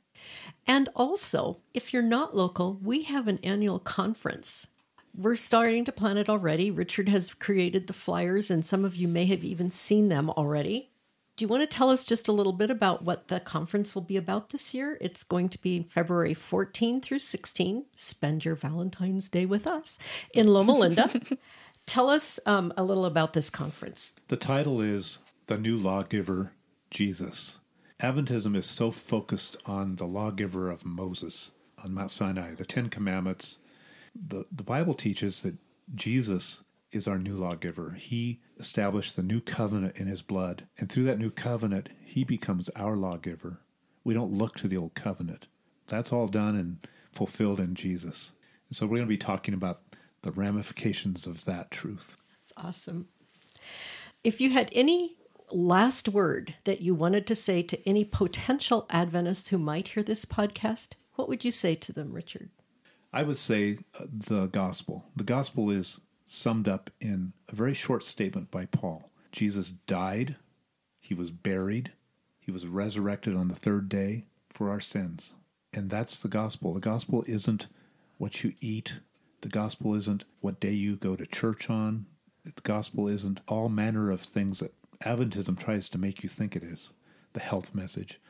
And 0.68 0.90
also, 0.94 1.62
if 1.74 1.94
you're 1.94 2.04
not 2.04 2.36
local, 2.36 2.80
we 2.84 3.04
have 3.04 3.30
an 3.30 3.40
annual 3.46 3.80
conference. 3.80 4.68
We're 5.16 5.38
starting 5.38 5.86
to 5.86 5.94
plan 5.94 6.18
it 6.18 6.28
already. 6.28 6.70
Richard 6.70 7.08
has 7.08 7.34
created 7.34 7.88
the 7.88 7.94
flyers, 7.94 8.52
and 8.52 8.66
some 8.66 8.84
of 8.84 8.98
you 8.98 9.08
may 9.08 9.24
have 9.28 9.46
even 9.46 9.70
seen 9.70 10.10
them 10.10 10.30
already. 10.32 10.91
Do 11.38 11.46
you 11.46 11.48
want 11.48 11.62
to 11.62 11.68
tell 11.68 11.90
us 11.90 12.06
just 12.06 12.28
a 12.28 12.32
little 12.32 12.54
bit 12.54 12.70
about 12.70 13.04
what 13.04 13.28
the 13.28 13.40
conference 13.40 13.96
will 13.96 14.02
be 14.02 14.18
about 14.18 14.50
this 14.50 14.74
year? 14.74 14.98
It's 15.02 15.24
going 15.24 15.50
to 15.50 15.62
be 15.62 15.82
February 15.82 16.34
14 16.34 17.02
through 17.02 17.20
16. 17.20 17.86
Spend 17.96 18.46
your 18.46 18.56
Valentine's 18.56 19.30
Day 19.30 19.46
with 19.46 19.66
us 19.66 19.98
in 20.34 20.48
Loma 20.48 20.74
Linda. 20.74 21.10
tell 21.86 22.10
us 22.10 22.40
um, 22.46 22.72
a 22.78 22.84
little 22.84 23.06
about 23.06 23.34
this 23.34 23.50
conference. 23.50 24.14
the 24.28 24.38
title 24.38 24.82
is 24.82 25.20
The 25.48 25.58
New 25.58 25.78
Lawgiver, 25.78 26.52
Jesus. 26.92 27.60
Adventism 28.02 28.56
is 28.56 28.66
so 28.66 28.92
focused 28.92 29.58
on 29.66 29.96
the 29.96 30.08
lawgiver 30.08 30.70
of 30.70 30.86
Moses 30.86 31.52
on 31.84 31.94
Mount 31.94 32.12
Sinai, 32.12 32.56
the 32.56 32.66
Ten 32.66 32.90
Commandments. 32.90 33.60
The, 34.16 34.46
the 34.52 34.64
Bible 34.64 34.94
teaches 34.94 35.44
that 35.44 35.56
Jesus 35.96 36.64
is 36.92 37.08
our 37.08 37.18
new 37.18 37.36
lawgiver. 37.36 37.92
He 37.92 38.42
established 38.60 39.16
the 39.16 39.24
new 39.24 39.42
covenant 39.42 39.98
in 39.98 40.08
his 40.08 40.22
blood. 40.22 40.68
And 40.78 40.92
through 40.92 41.06
that 41.06 41.20
new 41.20 41.32
covenant, 41.32 41.90
he 42.04 42.24
becomes 42.24 42.70
our 42.70 42.98
lawgiver. 42.98 43.62
We 44.04 44.14
don't 44.14 44.34
look 44.34 44.58
to 44.58 44.68
the 44.68 44.78
old 44.78 44.94
covenant. 44.94 45.48
That's 45.88 46.12
all 46.12 46.28
done 46.28 46.56
and 46.56 46.88
fulfilled 47.12 47.60
in 47.60 47.76
Jesus. 47.76 48.34
And 48.68 48.76
so 48.76 48.86
we're 48.86 48.98
going 48.98 49.08
to 49.08 49.08
be 49.08 49.18
talking 49.18 49.54
about 49.54 49.82
the 50.22 50.32
ramifications 50.32 51.26
of 51.26 51.46
that 51.46 51.72
truth. 51.72 52.18
It's 52.42 52.54
awesome. 52.58 53.08
If 54.24 54.40
you 54.40 54.52
had 54.52 54.70
any 54.74 55.18
last 55.52 56.08
word 56.08 56.56
that 56.64 56.82
you 56.82 56.96
wanted 56.96 57.28
to 57.28 57.36
say 57.36 57.62
to 57.62 57.90
any 57.90 58.06
potential 58.06 58.86
Adventists 58.90 59.50
who 59.50 59.58
might 59.58 59.90
hear 59.90 60.04
this 60.04 60.26
podcast, 60.26 60.94
what 61.16 61.28
would 61.28 61.44
you 61.44 61.52
say 61.52 61.76
to 61.76 61.92
them, 61.92 62.14
Richard? 62.14 62.50
I 63.14 63.24
would 63.24 63.38
say 63.38 63.80
uh, 64.00 64.06
the 64.12 64.48
gospel. 64.48 65.10
The 65.16 65.24
gospel 65.24 65.70
is 65.70 66.00
summed 66.32 66.70
up 66.70 66.90
in 67.02 67.34
a 67.50 67.56
very 67.56 67.74
short 67.74 68.04
statement 68.06 68.50
by 68.50 68.66
Paul. 68.66 69.12
Jesus 69.34 69.72
died, 69.72 70.38
he 71.02 71.14
was 71.14 71.30
buried, 71.30 71.92
he 72.40 72.52
was 72.52 72.66
resurrected 72.66 73.36
on 73.36 73.50
the 73.50 73.56
third 73.56 73.90
day 73.90 74.26
for 74.50 74.70
our 74.70 74.80
sins. 74.80 75.34
And 75.74 75.90
that's 75.90 76.22
the 76.22 76.30
gospel. 76.30 76.74
The 76.74 76.80
gospel 76.80 77.26
isn't 77.28 77.68
what 78.18 78.44
you 78.44 78.54
eat, 78.62 79.00
the 79.42 79.50
gospel 79.50 79.94
isn't 79.96 80.24
what 80.40 80.60
day 80.60 80.72
you 80.72 80.96
go 80.96 81.16
to 81.18 81.26
church 81.26 81.70
on, 81.70 82.06
the 82.46 82.54
gospel 82.64 83.10
isn't 83.10 83.42
all 83.48 83.68
manner 83.68 84.10
of 84.10 84.22
things 84.22 84.60
that 84.60 84.74
Adventism 85.06 85.60
tries 85.60 85.90
to 85.90 85.98
make 85.98 86.24
you 86.24 86.30
think 86.30 86.56
it 86.56 86.64
is 86.64 86.92
the 87.34 87.40
health 87.40 87.76
message. 87.76 88.22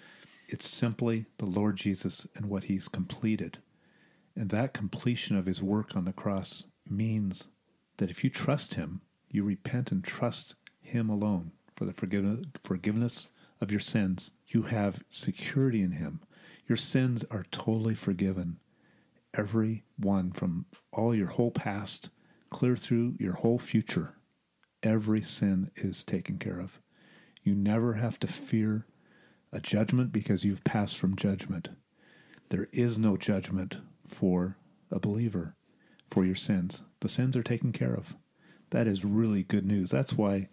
It's 0.47 0.67
simply 0.67 1.25
the 1.37 1.45
Lord 1.45 1.75
Jesus 1.75 2.27
and 2.35 2.47
what 2.47 2.65
he's 2.65 2.87
completed. 2.87 3.59
And 4.35 4.49
that 4.49 4.73
completion 4.73 5.35
of 5.35 5.45
his 5.45 5.61
work 5.61 5.95
on 5.95 6.05
the 6.05 6.13
cross 6.13 6.65
means 6.89 7.47
that 7.97 8.09
if 8.09 8.23
you 8.23 8.29
trust 8.29 8.75
him, 8.75 9.01
you 9.29 9.43
repent 9.43 9.91
and 9.91 10.03
trust 10.03 10.55
him 10.81 11.09
alone 11.09 11.51
for 11.75 11.85
the 11.85 11.93
forgiveness 12.63 13.29
of 13.59 13.71
your 13.71 13.79
sins, 13.79 14.31
you 14.47 14.63
have 14.63 15.03
security 15.09 15.81
in 15.81 15.91
him. 15.93 16.21
Your 16.67 16.77
sins 16.77 17.25
are 17.31 17.45
totally 17.51 17.95
forgiven. 17.95 18.59
Every 19.33 19.83
one 19.97 20.31
from 20.31 20.65
all 20.91 21.15
your 21.15 21.27
whole 21.27 21.51
past, 21.51 22.09
clear 22.49 22.75
through 22.75 23.15
your 23.19 23.33
whole 23.33 23.57
future. 23.57 24.15
Every 24.83 25.21
sin 25.21 25.71
is 25.75 26.03
taken 26.03 26.37
care 26.37 26.59
of. 26.59 26.79
You 27.43 27.55
never 27.55 27.93
have 27.93 28.19
to 28.19 28.27
fear 28.27 28.85
a 29.51 29.59
judgment 29.59 30.11
because 30.11 30.43
you've 30.43 30.63
passed 30.63 30.97
from 30.97 31.15
judgment. 31.15 31.69
There 32.49 32.67
is 32.71 32.97
no 32.97 33.17
judgment 33.17 33.77
for 34.05 34.57
a 34.91 34.99
believer 34.99 35.55
for 36.07 36.25
your 36.25 36.35
sins. 36.35 36.83
The 37.01 37.09
sins 37.09 37.35
are 37.35 37.43
taken 37.43 37.71
care 37.71 37.93
of. 37.93 38.15
That 38.69 38.87
is 38.87 39.03
really 39.03 39.43
good 39.43 39.65
news. 39.65 39.91
That's 39.91 40.13
why 40.13 40.47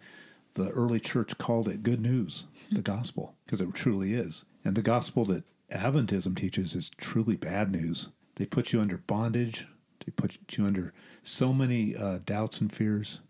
the 0.55 0.69
early 0.71 0.99
church 0.99 1.37
called 1.37 1.67
it 1.67 1.83
good 1.83 2.01
news, 2.01 2.45
the 2.71 2.81
gospel, 2.81 3.35
because 3.45 3.61
it 3.61 3.73
truly 3.73 4.13
is. 4.13 4.43
And 4.65 4.75
the 4.75 4.81
gospel 4.81 5.23
that 5.25 5.45
Adventism 5.71 6.35
teaches 6.35 6.75
is 6.75 6.89
truly 6.97 7.35
bad 7.35 7.71
news. 7.71 8.09
They 8.35 8.45
put 8.45 8.73
you 8.73 8.81
under 8.81 8.97
bondage, 8.97 9.67
they 10.05 10.11
put 10.11 10.37
you 10.57 10.65
under 10.65 10.93
so 11.23 11.53
many 11.53 11.95
uh, 11.95 12.19
doubts 12.25 12.61
and 12.61 12.71
fears 12.71 13.21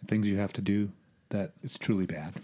and 0.00 0.08
things 0.08 0.26
you 0.26 0.36
have 0.36 0.52
to 0.54 0.60
do 0.60 0.92
that 1.30 1.52
it's 1.62 1.78
truly 1.78 2.06
bad. 2.06 2.34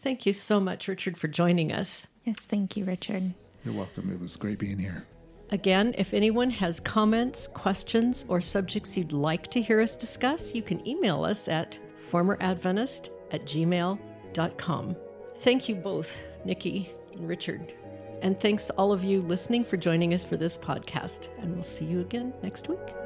Thank 0.00 0.26
you 0.26 0.32
so 0.32 0.58
much, 0.58 0.88
Richard, 0.88 1.16
for 1.16 1.28
joining 1.28 1.72
us. 1.72 2.08
Yes, 2.24 2.40
thank 2.40 2.76
you, 2.76 2.84
Richard. 2.84 3.32
You're 3.64 3.74
welcome. 3.74 4.10
It 4.12 4.20
was 4.20 4.36
great 4.36 4.58
being 4.58 4.78
here. 4.78 5.04
Again, 5.52 5.94
if 5.98 6.14
anyone 6.14 6.48
has 6.50 6.80
comments, 6.80 7.46
questions, 7.46 8.24
or 8.28 8.40
subjects 8.40 8.96
you'd 8.96 9.12
like 9.12 9.48
to 9.48 9.60
hear 9.60 9.82
us 9.82 9.96
discuss, 9.96 10.54
you 10.54 10.62
can 10.62 10.86
email 10.88 11.24
us 11.24 11.46
at 11.46 11.78
formeradventist 12.10 13.10
at 13.32 13.44
gmail.com. 13.44 14.96
Thank 15.36 15.68
you 15.68 15.74
both, 15.74 16.22
Nikki 16.46 16.90
and 17.12 17.28
Richard. 17.28 17.74
And 18.22 18.40
thanks 18.40 18.70
all 18.70 18.92
of 18.92 19.04
you 19.04 19.20
listening 19.20 19.64
for 19.64 19.76
joining 19.76 20.14
us 20.14 20.24
for 20.24 20.38
this 20.38 20.56
podcast. 20.56 21.28
And 21.38 21.52
we'll 21.52 21.62
see 21.62 21.84
you 21.84 22.00
again 22.00 22.32
next 22.42 22.68
week. 22.68 23.01